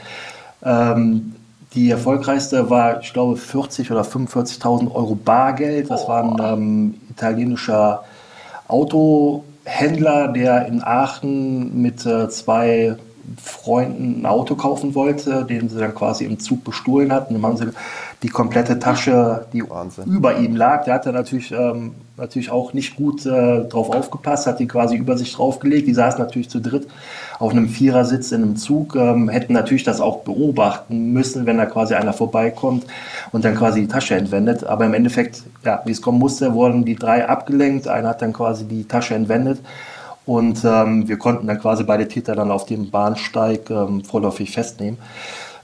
Ähm, 0.62 1.35
die 1.76 1.90
erfolgreichste 1.90 2.70
war, 2.70 3.00
ich 3.00 3.12
glaube, 3.12 3.36
40 3.36 3.90
oder 3.90 4.00
45.000 4.00 4.92
Euro 4.92 5.14
Bargeld. 5.14 5.90
Das 5.90 6.08
war 6.08 6.24
ein 6.24 6.36
ähm, 6.42 6.94
italienischer 7.10 8.02
Autohändler, 8.66 10.28
der 10.28 10.66
in 10.66 10.82
Aachen 10.82 11.80
mit 11.80 12.04
äh, 12.06 12.28
zwei 12.30 12.96
Freunden 13.42 14.20
ein 14.20 14.26
Auto 14.26 14.54
kaufen 14.54 14.94
wollte, 14.94 15.44
den 15.44 15.68
sie 15.68 15.78
dann 15.78 15.94
quasi 15.94 16.24
im 16.24 16.38
Zug 16.38 16.64
bestohlen 16.64 17.12
hatten. 17.12 17.34
Dann 17.34 17.42
haben 17.42 17.56
sie 17.56 17.70
die 18.22 18.28
komplette 18.28 18.78
Tasche, 18.78 19.46
die 19.52 19.68
Wahnsinn. 19.68 20.04
über 20.04 20.38
ihm 20.38 20.56
lag, 20.56 20.84
der 20.84 20.94
hat 20.94 21.06
da 21.06 21.12
natürlich, 21.12 21.52
ähm, 21.52 21.92
natürlich 22.16 22.50
auch 22.50 22.72
nicht 22.72 22.96
gut 22.96 23.26
äh, 23.26 23.64
drauf 23.64 23.90
aufgepasst, 23.94 24.46
hat 24.46 24.58
die 24.58 24.66
quasi 24.66 24.96
über 24.96 25.18
sich 25.18 25.34
draufgelegt. 25.34 25.86
Die 25.86 25.94
saßen 25.94 26.18
natürlich 26.18 26.48
zu 26.48 26.60
dritt 26.60 26.86
auf 27.38 27.50
einem 27.52 27.68
Vierersitz 27.68 28.32
in 28.32 28.42
einem 28.42 28.56
Zug, 28.56 28.96
ähm, 28.96 29.28
hätten 29.28 29.52
natürlich 29.52 29.84
das 29.84 30.00
auch 30.00 30.20
beobachten 30.20 31.12
müssen, 31.12 31.44
wenn 31.46 31.58
da 31.58 31.66
quasi 31.66 31.94
einer 31.94 32.12
vorbeikommt 32.12 32.86
und 33.32 33.44
dann 33.44 33.54
quasi 33.54 33.82
die 33.82 33.88
Tasche 33.88 34.14
entwendet. 34.14 34.64
Aber 34.64 34.86
im 34.86 34.94
Endeffekt, 34.94 35.42
ja, 35.64 35.82
wie 35.84 35.92
es 35.92 36.00
kommen 36.00 36.18
musste, 36.18 36.54
wurden 36.54 36.84
die 36.84 36.96
drei 36.96 37.28
abgelenkt. 37.28 37.88
Einer 37.88 38.10
hat 38.10 38.22
dann 38.22 38.32
quasi 38.32 38.64
die 38.64 38.84
Tasche 38.84 39.14
entwendet. 39.14 39.58
Und 40.26 40.64
ähm, 40.64 41.08
wir 41.08 41.18
konnten 41.18 41.46
dann 41.46 41.60
quasi 41.60 41.84
beide 41.84 42.08
Täter 42.08 42.34
dann 42.34 42.50
auf 42.50 42.66
dem 42.66 42.90
Bahnsteig 42.90 43.70
ähm, 43.70 44.02
vorläufig 44.02 44.50
festnehmen. 44.50 44.98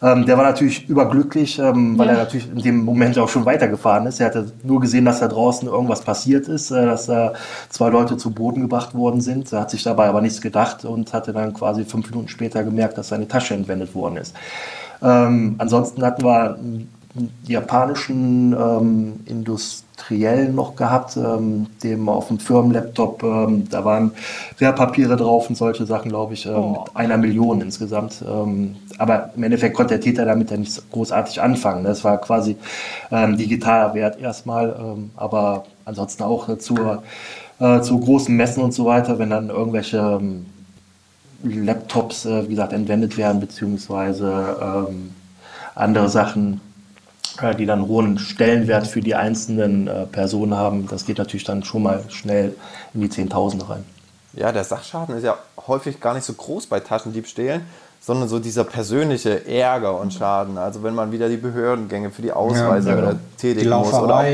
Ähm, 0.02 0.26
der 0.26 0.36
war 0.36 0.44
natürlich 0.44 0.88
überglücklich, 0.88 1.60
ähm, 1.60 1.96
weil 1.96 2.08
ja. 2.08 2.14
er 2.14 2.18
natürlich 2.18 2.50
in 2.50 2.58
dem 2.58 2.84
Moment 2.84 3.16
auch 3.18 3.28
schon 3.28 3.44
weitergefahren 3.44 4.06
ist. 4.06 4.18
Er 4.18 4.26
hatte 4.26 4.52
nur 4.64 4.80
gesehen, 4.80 5.04
dass 5.04 5.20
da 5.20 5.28
draußen 5.28 5.68
irgendwas 5.68 6.02
passiert 6.02 6.48
ist, 6.48 6.72
äh, 6.72 6.86
dass 6.86 7.06
da 7.06 7.34
zwei 7.68 7.88
Leute 7.88 8.16
zu 8.16 8.32
Boden 8.32 8.62
gebracht 8.62 8.94
worden 8.94 9.20
sind. 9.20 9.52
Er 9.52 9.60
hat 9.60 9.70
sich 9.70 9.84
dabei 9.84 10.08
aber 10.08 10.20
nichts 10.20 10.40
gedacht 10.40 10.84
und 10.84 11.12
hatte 11.12 11.32
dann 11.32 11.54
quasi 11.54 11.84
fünf 11.84 12.10
Minuten 12.10 12.28
später 12.28 12.64
gemerkt, 12.64 12.98
dass 12.98 13.08
seine 13.08 13.28
Tasche 13.28 13.54
entwendet 13.54 13.94
worden 13.94 14.16
ist. 14.16 14.34
Ähm, 15.02 15.54
ansonsten 15.58 16.04
hatten 16.04 16.24
wir 16.24 16.58
japanischen 17.46 18.52
ähm, 18.52 19.20
Industrie 19.26 19.82
Triell 20.06 20.52
noch 20.52 20.74
gehabt, 20.74 21.16
ähm, 21.16 21.66
dem 21.82 22.08
auf 22.08 22.28
dem 22.28 22.38
Firmenlaptop, 22.38 23.22
ähm, 23.22 23.68
da 23.70 23.84
waren 23.84 24.12
Wertpapiere 24.58 25.16
drauf 25.16 25.48
und 25.48 25.56
solche 25.56 25.86
Sachen, 25.86 26.08
glaube 26.08 26.34
ich, 26.34 26.46
ähm, 26.46 26.54
oh. 26.54 26.70
mit 26.70 26.96
einer 26.96 27.16
Million 27.18 27.60
insgesamt. 27.60 28.24
Ähm, 28.26 28.76
aber 28.98 29.30
im 29.36 29.42
Endeffekt 29.44 29.76
konnte 29.76 29.94
der 29.94 30.00
Täter 30.00 30.24
damit 30.24 30.50
ja 30.50 30.56
nicht 30.56 30.90
großartig 30.90 31.40
anfangen. 31.40 31.84
Das 31.84 32.02
war 32.04 32.18
quasi 32.18 32.56
ähm, 33.10 33.36
digitaler 33.36 33.94
Wert 33.94 34.20
erstmal, 34.20 34.74
aber 35.16 35.64
ansonsten 35.84 36.22
auch 36.22 36.48
äh, 36.48 36.58
zur, 36.58 37.02
äh, 37.60 37.80
zu 37.80 37.98
großen 38.00 38.34
Messen 38.34 38.62
und 38.62 38.72
so 38.72 38.86
weiter, 38.86 39.18
wenn 39.18 39.30
dann 39.30 39.50
irgendwelche 39.50 40.20
Laptops, 41.44 42.24
äh, 42.24 42.44
wie 42.44 42.50
gesagt, 42.50 42.72
entwendet 42.72 43.16
werden, 43.16 43.40
beziehungsweise 43.40 44.88
andere 45.74 46.08
Sachen 46.08 46.60
äh, 47.40 47.54
die 47.54 47.66
dann 47.66 47.86
hohen 47.86 48.18
Stellenwert 48.18 48.86
für 48.86 49.00
die 49.00 49.14
einzelnen 49.14 49.88
äh, 49.88 50.06
Personen 50.06 50.56
haben, 50.56 50.86
das 50.88 51.06
geht 51.06 51.18
natürlich 51.18 51.44
dann 51.44 51.64
schon 51.64 51.82
mal 51.82 52.04
schnell 52.08 52.54
in 52.94 53.00
die 53.00 53.08
Zehntausende 53.08 53.68
rein. 53.68 53.84
Ja, 54.34 54.50
der 54.52 54.64
Sachschaden 54.64 55.16
ist 55.16 55.24
ja 55.24 55.36
häufig 55.66 56.00
gar 56.00 56.14
nicht 56.14 56.24
so 56.24 56.32
groß 56.32 56.66
bei 56.66 56.80
Taschendiebstählen, 56.80 57.62
sondern 58.00 58.28
so 58.28 58.38
dieser 58.38 58.64
persönliche 58.64 59.46
Ärger 59.46 59.98
und 60.00 60.12
Schaden. 60.12 60.58
Also 60.58 60.82
wenn 60.82 60.94
man 60.94 61.12
wieder 61.12 61.28
die 61.28 61.36
Behördengänge 61.36 62.10
für 62.10 62.22
die 62.22 62.32
Ausweise 62.32 62.90
ja, 62.90 62.96
genau. 62.96 63.12
tätigen 63.36 63.70
die 63.70 63.76
muss. 63.76 63.92
Oder 63.92 64.16
auch, 64.16 64.24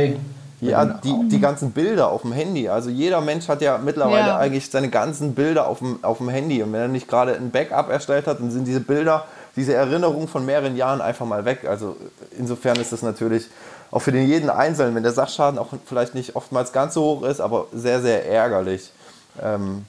ja, 0.60 0.84
die, 0.84 1.28
die 1.28 1.40
ganzen 1.40 1.70
Bilder 1.70 2.10
auf 2.10 2.22
dem 2.22 2.32
Handy. 2.32 2.68
Also 2.68 2.90
jeder 2.90 3.20
Mensch 3.20 3.46
hat 3.48 3.62
ja 3.62 3.78
mittlerweile 3.78 4.28
ja. 4.28 4.38
eigentlich 4.38 4.70
seine 4.70 4.88
ganzen 4.88 5.34
Bilder 5.34 5.68
auf 5.68 5.78
dem, 5.78 6.02
auf 6.02 6.18
dem 6.18 6.28
Handy. 6.28 6.62
Und 6.62 6.72
wenn 6.72 6.80
er 6.80 6.88
nicht 6.88 7.08
gerade 7.08 7.34
ein 7.34 7.50
Backup 7.50 7.90
erstellt 7.90 8.26
hat, 8.26 8.40
dann 8.40 8.50
sind 8.50 8.66
diese 8.66 8.80
Bilder 8.80 9.24
diese 9.58 9.74
Erinnerung 9.74 10.28
von 10.28 10.46
mehreren 10.46 10.76
Jahren 10.76 11.00
einfach 11.00 11.26
mal 11.26 11.44
weg. 11.44 11.66
Also 11.68 11.96
insofern 12.38 12.76
ist 12.76 12.92
das 12.92 13.02
natürlich 13.02 13.46
auch 13.90 14.00
für 14.00 14.12
den 14.12 14.28
jeden 14.28 14.50
Einzelnen, 14.50 14.94
wenn 14.94 15.02
der 15.02 15.12
Sachschaden 15.12 15.58
auch 15.58 15.68
vielleicht 15.86 16.14
nicht 16.14 16.36
oftmals 16.36 16.72
ganz 16.72 16.94
so 16.94 17.02
hoch 17.02 17.22
ist, 17.22 17.40
aber 17.40 17.66
sehr, 17.72 18.00
sehr 18.00 18.26
ärgerlich. 18.26 18.90
Ähm, 19.42 19.84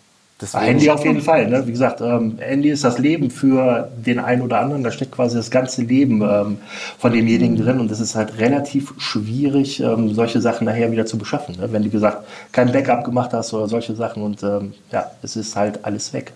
Handy 0.54 0.90
auf 0.90 1.04
jeden 1.04 1.22
Fall. 1.22 1.50
Ne? 1.50 1.68
Wie 1.68 1.72
gesagt, 1.72 2.00
ähm, 2.00 2.38
Handy 2.40 2.70
ist 2.70 2.86
das 2.86 2.98
Leben 2.98 3.30
für 3.30 3.92
den 3.98 4.20
einen 4.20 4.42
oder 4.42 4.60
anderen. 4.60 4.84
Da 4.86 4.92
steckt 4.92 5.12
quasi 5.12 5.36
das 5.36 5.52
ganze 5.52 5.82
Leben 5.82 6.22
ähm, 6.22 6.60
von 6.98 7.12
demjenigen 7.12 7.58
drin. 7.58 7.80
Und 7.82 7.92
es 7.92 8.00
ist 8.00 8.16
halt 8.16 8.38
relativ 8.38 8.94
schwierig, 9.00 9.82
ähm, 9.82 10.14
solche 10.14 10.40
Sachen 10.40 10.64
nachher 10.66 10.94
wieder 10.94 11.06
zu 11.06 11.18
beschaffen. 11.18 11.58
Ne? 11.58 11.74
Wenn 11.74 11.84
du 11.84 11.90
gesagt 11.90 12.26
kein 12.54 12.72
Backup 12.72 13.04
gemacht 13.04 13.34
hast 13.34 13.54
oder 13.54 13.68
solche 13.68 13.96
Sachen. 13.96 14.24
Und 14.24 14.42
ähm, 14.44 14.74
ja, 14.92 15.12
es 15.22 15.36
ist 15.36 15.58
halt 15.58 15.84
alles 15.84 16.14
weg. 16.14 16.32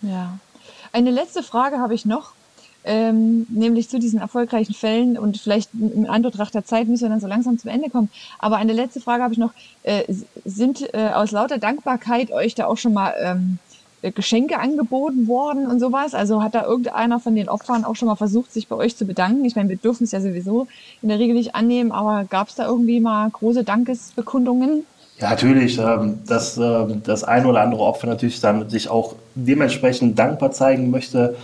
Ja. 0.00 0.38
Eine 0.92 1.10
letzte 1.10 1.42
Frage 1.42 1.78
habe 1.78 1.92
ich 1.92 2.06
noch 2.06 2.32
ähm, 2.84 3.46
nämlich 3.50 3.88
zu 3.88 3.98
diesen 3.98 4.20
erfolgreichen 4.20 4.74
Fällen 4.74 5.18
und 5.18 5.38
vielleicht 5.38 5.70
in 5.74 6.06
Anbetracht 6.06 6.54
der 6.54 6.64
Zeit 6.64 6.88
müssen 6.88 7.02
wir 7.02 7.10
dann 7.10 7.20
so 7.20 7.26
langsam 7.26 7.58
zum 7.58 7.70
Ende 7.70 7.90
kommen. 7.90 8.10
Aber 8.38 8.56
eine 8.56 8.72
letzte 8.72 9.00
Frage 9.00 9.22
habe 9.22 9.32
ich 9.32 9.38
noch. 9.38 9.52
Äh, 9.82 10.04
sind 10.44 10.94
äh, 10.94 11.08
aus 11.08 11.30
lauter 11.30 11.58
Dankbarkeit 11.58 12.30
euch 12.30 12.54
da 12.54 12.66
auch 12.66 12.78
schon 12.78 12.94
mal 12.94 13.14
ähm, 13.20 13.58
äh, 14.00 14.12
Geschenke 14.12 14.58
angeboten 14.58 15.26
worden 15.26 15.66
und 15.66 15.80
sowas? 15.80 16.14
Also 16.14 16.42
hat 16.42 16.54
da 16.54 16.64
irgendeiner 16.64 17.20
von 17.20 17.34
den 17.34 17.48
Opfern 17.48 17.84
auch 17.84 17.96
schon 17.96 18.08
mal 18.08 18.16
versucht, 18.16 18.52
sich 18.52 18.68
bei 18.68 18.76
euch 18.76 18.96
zu 18.96 19.04
bedanken? 19.04 19.44
Ich 19.44 19.56
meine, 19.56 19.68
wir 19.68 19.76
dürfen 19.76 20.04
es 20.04 20.12
ja 20.12 20.20
sowieso 20.20 20.68
in 21.02 21.08
der 21.08 21.18
Regel 21.18 21.34
nicht 21.34 21.54
annehmen, 21.54 21.92
aber 21.92 22.24
gab 22.24 22.48
es 22.48 22.54
da 22.54 22.66
irgendwie 22.66 23.00
mal 23.00 23.28
große 23.30 23.64
Dankesbekundungen? 23.64 24.84
Ja, 25.18 25.30
natürlich. 25.30 25.78
Ähm, 25.78 26.20
dass 26.26 26.56
ähm, 26.58 27.02
das 27.04 27.24
ein 27.24 27.44
oder 27.44 27.60
andere 27.60 27.82
Opfer 27.82 28.06
natürlich 28.06 28.40
dann 28.40 28.70
sich 28.70 28.88
auch 28.88 29.14
dementsprechend 29.34 30.18
dankbar 30.18 30.52
zeigen 30.52 30.90
möchte. 30.90 31.36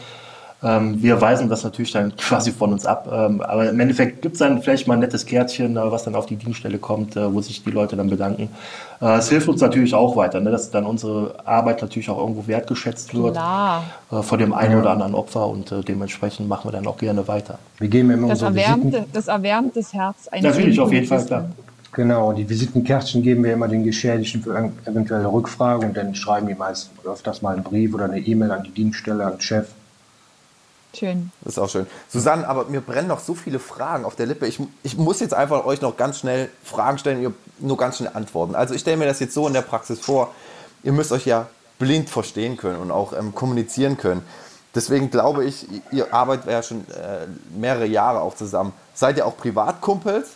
Ähm, 0.63 1.03
wir 1.03 1.21
weisen 1.21 1.49
das 1.49 1.65
natürlich 1.65 1.93
dann 1.93 2.17
quasi 2.17 2.53
von 2.53 2.73
uns 2.73 2.87
ab. 2.87 3.09
aber 3.11 3.69
im 3.69 3.81
Endeffekt 3.81 4.23
gibt 4.23 4.35
es 4.35 4.39
dann 4.39 4.63
vielleicht 4.63 4.87
mal 4.87 4.95
ein 4.95 5.01
nettes 5.01 5.27
Kärtchen, 5.27 5.77
äh, 5.77 5.81
was 5.91 6.05
dann 6.05 6.15
auf 6.15 6.27
die 6.27 6.37
Dienststelle 6.37 6.79
kommt, 6.79 7.17
äh, 7.17 7.33
wo 7.33 7.41
sich 7.41 7.63
die 7.63 7.71
Leute 7.71 7.97
dann 7.97 8.11
bedanken. 8.11 8.49
Äh, 9.01 9.19
es 9.19 9.29
hilft 9.29 9.49
uns 9.49 9.61
natürlich 9.61 9.95
auch 9.95 10.17
weiter, 10.17 10.41
ne, 10.41 10.51
dass 10.51 10.71
dann 10.71 10.87
unsere 10.87 11.35
Arbeit 11.45 11.83
natürlich 11.83 12.09
auch 12.09 12.19
irgendwo 12.19 12.47
wertgeschätzt 12.47 13.15
wird 13.15 13.35
Klar. 13.35 13.85
von 14.11 14.39
dem 14.39 14.53
einen 14.53 14.81
oder 14.81 14.91
anderen 14.91 15.15
Opfer 15.15 15.47
und 15.47 15.75
dementsprechend 15.89 16.49
machen 16.49 16.69
wir 16.69 16.73
dann 16.73 16.87
auch 16.87 16.97
gerne 16.97 17.27
weiter. 17.29 17.59
Wir 17.79 17.89
geben 17.89 18.11
immer 18.11 18.29
das, 18.29 18.43
erwärmt, 18.43 18.97
das 19.13 19.29
erwärmt 19.29 19.77
das 19.77 19.93
Herz 19.93 20.29
eines 20.29 20.55
Natürlich, 20.55 20.81
auf 20.81 20.93
jeden 20.93 21.07
Fall, 21.07 21.25
klar. 21.25 21.49
Genau, 21.95 22.33
die 22.33 22.49
Visitenkärtchen 22.49 23.23
geben 23.23 23.45
wir 23.45 23.53
immer 23.53 23.69
den 23.69 23.85
Geschädigten 23.85 24.43
für 24.43 24.73
eventuelle 24.85 25.31
Rückfragen 25.31 25.89
und 25.89 25.97
dann 25.97 26.13
schreiben 26.17 26.49
die 26.49 26.55
meist 26.55 26.91
öfters 27.05 27.41
mal 27.41 27.55
einen 27.55 27.63
Brief 27.63 27.95
oder 27.95 28.07
eine 28.07 28.19
E-Mail 28.19 28.51
an 28.51 28.65
die 28.65 28.73
Dienststelle, 28.73 29.25
an 29.25 29.35
den 29.35 29.41
Chef. 29.41 29.69
Schön. 30.95 31.33
Das 31.43 31.55
ist 31.55 31.59
auch 31.59 31.69
schön. 31.69 31.87
Susanne, 32.09 32.49
aber 32.49 32.67
mir 32.67 32.81
brennen 32.81 33.09
noch 33.09 33.21
so 33.21 33.35
viele 33.35 33.59
Fragen 33.59 34.05
auf 34.05 34.17
der 34.17 34.27
Lippe. 34.27 34.47
Ich, 34.47 34.61
ich 34.83 34.97
muss 34.97 35.21
jetzt 35.21 35.35
einfach 35.35 35.65
euch 35.65 35.81
noch 35.81 35.97
ganz 35.97 36.19
schnell 36.19 36.49
Fragen 36.63 36.99
stellen, 36.99 37.23
ihr 37.23 37.33
nur 37.59 37.77
ganz 37.77 37.99
schnell 37.99 38.11
antworten. 38.15 38.55
Also 38.55 38.75
ich 38.75 38.81
stelle 38.81 38.97
mir 38.97 39.07
das 39.07 39.21
jetzt 39.21 39.35
so 39.35 39.47
in 39.47 39.55
der 39.55 39.63
Praxis 39.63 40.01
vor, 40.01 40.35
ihr 40.83 40.93
müsst 40.93 41.13
euch 41.13 41.27
ja 41.27 41.49
blind 41.79 42.09
verstehen 42.09 42.57
können 42.57 42.79
und 42.79 42.91
auch 42.91 43.13
ähm, 43.13 43.35
kommunizieren 43.35 43.97
können. 43.97 44.23
Deswegen 44.75 45.11
glaube 45.11 45.45
ich, 45.45 45.67
ihr 45.93 46.13
arbeitet 46.13 46.51
ja 46.51 46.63
schon 46.63 46.81
äh, 46.91 47.27
mehrere 47.57 47.87
Jahre 47.87 48.21
auch 48.21 48.35
zusammen. 48.35 48.73
Seid 48.93 49.17
ihr 49.17 49.27
auch 49.27 49.37
Privatkumpels? 49.37 50.31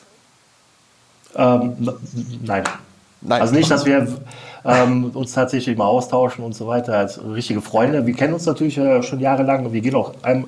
Ähm, 1.35 1.99
nein. 2.43 2.65
Nein. 3.21 3.41
Also 3.41 3.55
nicht, 3.55 3.71
dass 3.71 3.85
wir 3.85 4.07
ähm, 4.65 5.11
uns 5.15 5.33
tatsächlich 5.33 5.77
mal 5.77 5.87
austauschen 5.87 6.45
und 6.45 6.55
so 6.55 6.67
weiter 6.67 6.97
als 6.97 7.21
richtige 7.23 7.61
Freunde. 7.61 8.07
Wir 8.07 8.15
kennen 8.15 8.35
uns 8.35 8.47
natürlich 8.47 8.79
äh, 8.79 9.03
schon 9.03 9.21
jahrelang. 9.21 9.73
Wir 9.73 9.81
gehen 9.81 9.95
auch 9.95 10.13
ein, 10.23 10.47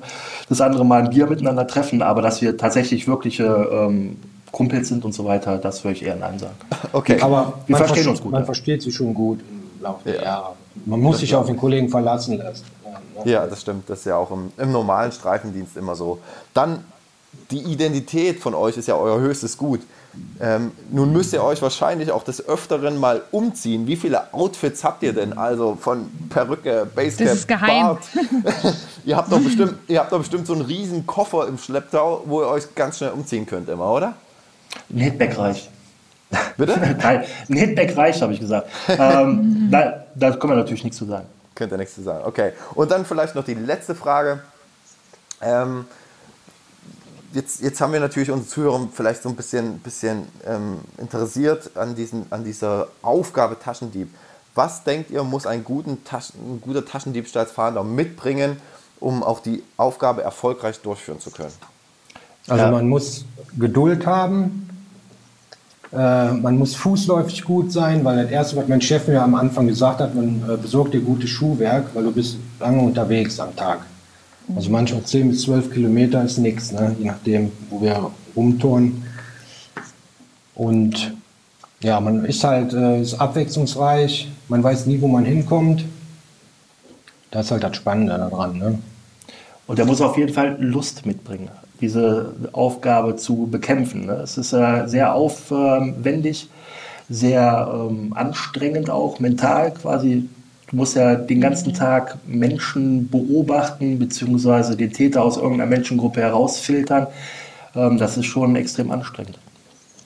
das 0.49 0.61
andere 0.61 0.85
Mal 0.85 1.03
ein 1.03 1.09
Bier 1.09 1.27
miteinander 1.27 1.67
treffen, 1.67 2.01
aber 2.01 2.21
dass 2.21 2.41
wir 2.41 2.57
tatsächlich 2.57 3.07
wirkliche 3.07 3.45
ähm, 3.71 4.17
Kumpels 4.51 4.89
sind 4.89 5.05
und 5.05 5.13
so 5.13 5.25
weiter, 5.25 5.57
das 5.57 5.83
würde 5.83 5.97
ich 5.97 6.03
eher 6.03 6.15
Nein 6.15 6.39
sagen. 6.39 6.55
Okay. 6.93 7.21
Aber 7.21 7.53
wir 7.67 7.77
verstehen 7.77 8.07
uns 8.09 8.21
gut. 8.21 8.31
Man 8.31 8.41
ja. 8.41 8.45
versteht 8.45 8.81
sich 8.81 8.93
schon 8.93 9.13
gut 9.13 9.39
im 9.49 9.81
Laufe 9.81 10.03
der 10.03 10.15
ja. 10.15 10.23
Jahre. 10.23 10.53
Man 10.85 10.99
muss 10.99 11.13
das 11.13 11.21
sich 11.21 11.35
auf 11.35 11.45
den 11.45 11.55
Kollegen 11.55 11.87
verlassen 11.89 12.37
lassen. 12.37 12.65
Ja, 13.23 13.45
das 13.47 13.61
stimmt. 13.61 13.89
Das 13.89 13.99
ist 13.99 14.05
ja 14.05 14.17
auch 14.17 14.31
im, 14.31 14.51
im 14.57 14.71
normalen 14.71 15.11
Streifendienst 15.11 15.77
immer 15.77 15.95
so. 15.95 16.19
Dann 16.53 16.83
die 17.51 17.59
Identität 17.59 18.39
von 18.39 18.53
euch 18.53 18.77
ist 18.77 18.87
ja 18.87 18.95
euer 18.95 19.19
höchstes 19.19 19.57
Gut. 19.57 19.81
Ähm, 20.41 20.71
nun 20.91 21.13
müsst 21.13 21.31
ihr 21.31 21.43
euch 21.43 21.61
wahrscheinlich 21.61 22.11
auch 22.11 22.23
des 22.23 22.45
Öfteren 22.47 22.97
mal 22.97 23.21
umziehen. 23.31 23.87
Wie 23.87 23.95
viele 23.95 24.33
Outfits 24.33 24.83
habt 24.83 25.03
ihr 25.03 25.13
denn? 25.13 25.37
Also 25.37 25.77
von 25.79 26.09
Perücke, 26.29 26.85
Basecap, 26.93 27.27
das 27.27 27.37
ist 27.39 27.47
geheim. 27.47 27.83
Bart. 27.85 28.03
ihr, 29.05 29.15
habt 29.15 29.31
doch 29.31 29.39
bestimmt, 29.39 29.75
ihr 29.87 29.99
habt 29.99 30.11
doch 30.11 30.19
bestimmt 30.19 30.47
so 30.47 30.53
einen 30.53 30.63
riesen 30.63 31.05
Koffer 31.05 31.47
im 31.47 31.57
Schlepptau, 31.57 32.23
wo 32.25 32.41
ihr 32.41 32.47
euch 32.47 32.75
ganz 32.75 32.97
schnell 32.97 33.11
umziehen 33.11 33.45
könnt 33.45 33.69
immer, 33.69 33.89
oder? 33.91 34.15
Ein 34.89 34.97
Hitback 34.97 35.37
reicht. 35.37 35.69
Bitte? 36.57 36.77
Nein, 37.01 37.23
ein 37.49 37.57
Hitback 37.57 37.95
reicht, 37.95 38.21
habe 38.21 38.33
ich 38.33 38.39
gesagt. 38.39 38.69
ähm, 38.87 39.67
da, 39.71 40.05
da 40.15 40.31
können 40.31 40.53
wir 40.53 40.57
natürlich 40.57 40.83
nichts 40.83 40.97
zu 40.97 41.05
sagen. 41.05 41.25
Könnt 41.55 41.71
ihr 41.71 41.77
nichts 41.77 41.95
zu 41.95 42.01
sagen, 42.01 42.23
okay. 42.25 42.51
Und 42.75 42.91
dann 42.91 43.05
vielleicht 43.05 43.35
noch 43.35 43.45
die 43.45 43.53
letzte 43.53 43.95
Frage. 43.95 44.41
Ähm, 45.41 45.85
jetzt, 47.33 47.61
jetzt 47.61 47.81
haben 47.81 47.93
wir 47.93 47.99
natürlich 47.99 48.31
unsere 48.31 48.49
Zuhörer 48.49 48.87
vielleicht 48.93 49.23
so 49.23 49.29
ein 49.29 49.35
bisschen, 49.35 49.79
bisschen 49.79 50.23
ähm, 50.45 50.79
interessiert 50.97 51.71
an, 51.75 51.95
diesen, 51.95 52.25
an 52.29 52.43
dieser 52.43 52.87
Aufgabe 53.01 53.57
Taschendieb. 53.59 54.09
Was 54.53 54.83
denkt 54.83 55.11
ihr, 55.11 55.23
muss 55.23 55.45
ein, 55.45 55.63
guten 55.63 56.03
Taschen, 56.03 56.55
ein 56.55 56.61
guter 56.61 56.85
Taschendiebstahlsfahnder 56.85 57.83
mitbringen, 57.83 58.57
um 58.99 59.23
auch 59.23 59.39
die 59.39 59.63
Aufgabe 59.77 60.23
erfolgreich 60.23 60.79
durchführen 60.81 61.19
zu 61.19 61.31
können? 61.31 61.53
Also 62.47 62.63
ja. 62.63 62.71
man 62.71 62.87
muss 62.87 63.25
Geduld 63.57 64.05
haben, 64.05 64.67
äh, 65.93 66.31
man 66.31 66.57
muss 66.57 66.75
fußläufig 66.75 67.43
gut 67.43 67.71
sein, 67.71 68.03
weil 68.03 68.23
das 68.23 68.31
Erste, 68.31 68.57
was 68.57 68.67
mein 68.67 68.81
Chef 68.81 69.07
mir 69.07 69.21
am 69.21 69.35
Anfang 69.35 69.67
gesagt 69.67 69.99
hat, 69.99 70.15
man 70.15 70.43
äh, 70.49 70.57
besorgt 70.57 70.93
dir 70.93 71.01
gutes 71.01 71.29
Schuhwerk, 71.29 71.87
weil 71.93 72.03
du 72.03 72.11
bist 72.11 72.37
lange 72.59 72.81
unterwegs 72.81 73.39
am 73.39 73.55
Tag. 73.55 73.79
Also 74.55 74.69
manchmal 74.69 75.03
10 75.03 75.29
bis 75.29 75.43
12 75.43 75.71
Kilometer 75.71 76.23
ist 76.23 76.37
nichts, 76.37 76.71
ne? 76.71 76.95
je 76.99 77.05
nachdem, 77.05 77.51
wo 77.69 77.81
wir 77.81 78.11
rumtouren. 78.35 79.03
Und 80.55 81.13
ja, 81.81 81.99
man 81.99 82.25
ist 82.25 82.43
halt 82.43 82.73
äh, 82.73 83.01
ist 83.01 83.15
abwechslungsreich, 83.15 84.29
man 84.49 84.63
weiß 84.63 84.85
nie, 84.85 85.01
wo 85.01 85.07
man 85.07 85.25
hinkommt. 85.25 85.85
Das 87.31 87.45
ist 87.45 87.51
halt 87.51 87.63
das 87.63 87.77
Spannende 87.77 88.17
daran. 88.17 88.57
Ne? 88.57 88.79
Und 89.67 89.79
er 89.79 89.85
muss 89.85 90.01
auf 90.01 90.17
jeden 90.17 90.33
Fall 90.33 90.57
Lust 90.59 91.05
mitbringen, 91.05 91.49
diese 91.79 92.33
Aufgabe 92.51 93.15
zu 93.15 93.47
bekämpfen. 93.49 94.05
Ne? 94.05 94.13
Es 94.15 94.37
ist 94.37 94.53
äh, 94.53 94.83
sehr 94.87 95.15
aufwendig, 95.15 96.49
sehr 97.09 97.71
ähm, 97.73 98.13
anstrengend 98.13 98.89
auch, 98.89 99.19
mental 99.19 99.73
quasi 99.73 100.27
Du 100.71 100.77
musst 100.77 100.95
ja 100.95 101.15
den 101.15 101.41
ganzen 101.41 101.73
Tag 101.73 102.17
Menschen 102.25 103.09
beobachten, 103.09 103.99
beziehungsweise 103.99 104.77
den 104.77 104.91
Täter 104.93 105.21
aus 105.21 105.35
irgendeiner 105.35 105.65
Menschengruppe 105.65 106.21
herausfiltern. 106.21 107.07
Ähm, 107.75 107.97
das 107.97 108.15
ist 108.15 108.25
schon 108.25 108.55
extrem 108.55 108.89
anstrengend. 108.89 109.37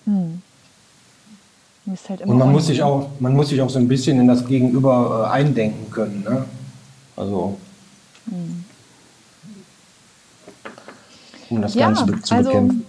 Hm. 0.05 0.41
Halt 2.09 2.21
Und 2.21 2.39
man 2.39 2.51
muss, 2.51 2.65
sich 2.65 2.81
auch, 2.81 3.09
man 3.19 3.35
muss 3.35 3.49
sich 3.49 3.61
auch 3.61 3.69
so 3.69 3.77
ein 3.77 3.87
bisschen 3.87 4.19
in 4.19 4.27
das 4.27 4.47
Gegenüber 4.47 5.27
äh, 5.29 5.33
eindenken 5.33 5.91
können. 5.91 6.23
Ne? 6.23 6.45
Also. 7.15 7.59
Hm. 8.27 8.65
Um 11.51 11.61
das 11.61 11.75
ja, 11.75 11.91
Ganze 11.91 12.21
zu 12.23 12.33
also, 12.33 12.49
bekämpfen. 12.49 12.85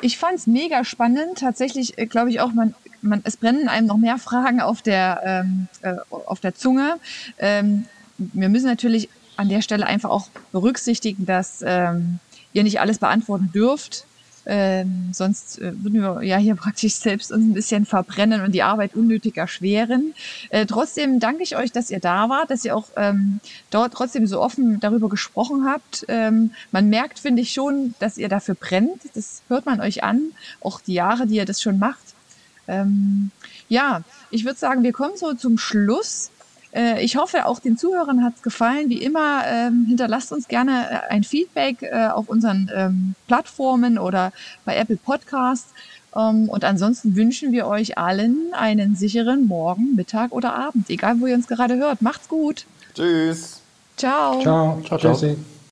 Ich 0.00 0.16
fand 0.16 0.38
es 0.38 0.46
mega 0.46 0.84
spannend. 0.84 1.38
Tatsächlich 1.38 1.98
äh, 1.98 2.06
glaube 2.06 2.30
ich 2.30 2.40
auch, 2.40 2.54
man 2.54 2.74
man, 3.02 3.20
es 3.24 3.36
brennen 3.36 3.68
einem 3.68 3.86
noch 3.86 3.96
mehr 3.96 4.18
Fragen 4.18 4.60
auf 4.60 4.82
der, 4.82 5.20
ähm, 5.24 5.68
äh, 5.82 5.96
auf 6.10 6.40
der 6.40 6.54
Zunge. 6.54 6.96
Ähm, 7.38 7.86
wir 8.18 8.48
müssen 8.48 8.66
natürlich 8.66 9.08
an 9.36 9.48
der 9.48 9.62
Stelle 9.62 9.86
einfach 9.86 10.10
auch 10.10 10.28
berücksichtigen, 10.52 11.24
dass 11.24 11.64
ähm, 11.66 12.18
ihr 12.52 12.62
nicht 12.62 12.80
alles 12.80 12.98
beantworten 12.98 13.50
dürft. 13.52 14.04
Ähm, 14.46 15.10
sonst 15.12 15.58
äh, 15.58 15.72
würden 15.82 16.00
wir 16.00 16.22
ja 16.22 16.36
hier 16.36 16.54
praktisch 16.56 16.94
selbst 16.94 17.30
uns 17.30 17.44
ein 17.44 17.54
bisschen 17.54 17.84
verbrennen 17.84 18.42
und 18.42 18.52
die 18.52 18.62
Arbeit 18.62 18.94
unnötig 18.94 19.36
erschweren. 19.36 20.14
Äh, 20.48 20.66
trotzdem 20.66 21.20
danke 21.20 21.42
ich 21.42 21.56
euch, 21.56 21.72
dass 21.72 21.90
ihr 21.90 22.00
da 22.00 22.28
wart, 22.28 22.50
dass 22.50 22.64
ihr 22.64 22.74
auch 22.76 22.88
ähm, 22.96 23.40
dort 23.70 23.92
trotzdem 23.94 24.26
so 24.26 24.40
offen 24.40 24.80
darüber 24.80 25.08
gesprochen 25.08 25.66
habt. 25.66 26.04
Ähm, 26.08 26.52
man 26.72 26.88
merkt, 26.88 27.18
finde 27.18 27.42
ich 27.42 27.52
schon, 27.52 27.94
dass 27.98 28.18
ihr 28.18 28.28
dafür 28.28 28.54
brennt. 28.54 29.02
Das 29.14 29.42
hört 29.48 29.66
man 29.66 29.80
euch 29.80 30.02
an. 30.02 30.32
Auch 30.60 30.80
die 30.80 30.94
Jahre, 30.94 31.26
die 31.26 31.36
ihr 31.36 31.44
das 31.44 31.60
schon 31.62 31.78
macht. 31.78 32.14
Ähm, 32.70 33.30
ja, 33.68 34.02
ich 34.30 34.44
würde 34.44 34.58
sagen, 34.58 34.82
wir 34.82 34.92
kommen 34.92 35.16
so 35.16 35.34
zum 35.34 35.58
Schluss. 35.58 36.30
Äh, 36.72 37.04
ich 37.04 37.16
hoffe, 37.16 37.46
auch 37.46 37.58
den 37.58 37.76
Zuhörern 37.76 38.24
hat 38.24 38.34
es 38.36 38.42
gefallen. 38.42 38.88
Wie 38.88 39.02
immer, 39.02 39.42
ähm, 39.46 39.86
hinterlasst 39.88 40.32
uns 40.32 40.48
gerne 40.48 40.88
äh, 40.90 41.12
ein 41.12 41.24
Feedback 41.24 41.82
äh, 41.82 42.08
auf 42.08 42.28
unseren 42.28 42.70
ähm, 42.74 43.14
Plattformen 43.26 43.98
oder 43.98 44.32
bei 44.64 44.76
Apple 44.76 44.96
Podcasts. 44.96 45.72
Ähm, 46.16 46.48
und 46.48 46.64
ansonsten 46.64 47.16
wünschen 47.16 47.52
wir 47.52 47.66
euch 47.66 47.98
allen 47.98 48.52
einen 48.52 48.96
sicheren 48.96 49.46
Morgen, 49.46 49.96
Mittag 49.96 50.32
oder 50.32 50.54
Abend, 50.54 50.90
egal 50.90 51.20
wo 51.20 51.26
ihr 51.26 51.34
uns 51.34 51.48
gerade 51.48 51.76
hört. 51.76 52.02
Macht's 52.02 52.28
gut. 52.28 52.66
Tschüss. 52.94 53.60
Ciao. 53.96 54.40
Ciao. 54.40 54.80
Ciao. 54.84 54.98
ciao. 54.98 55.14
Tschüssi. 55.14 55.36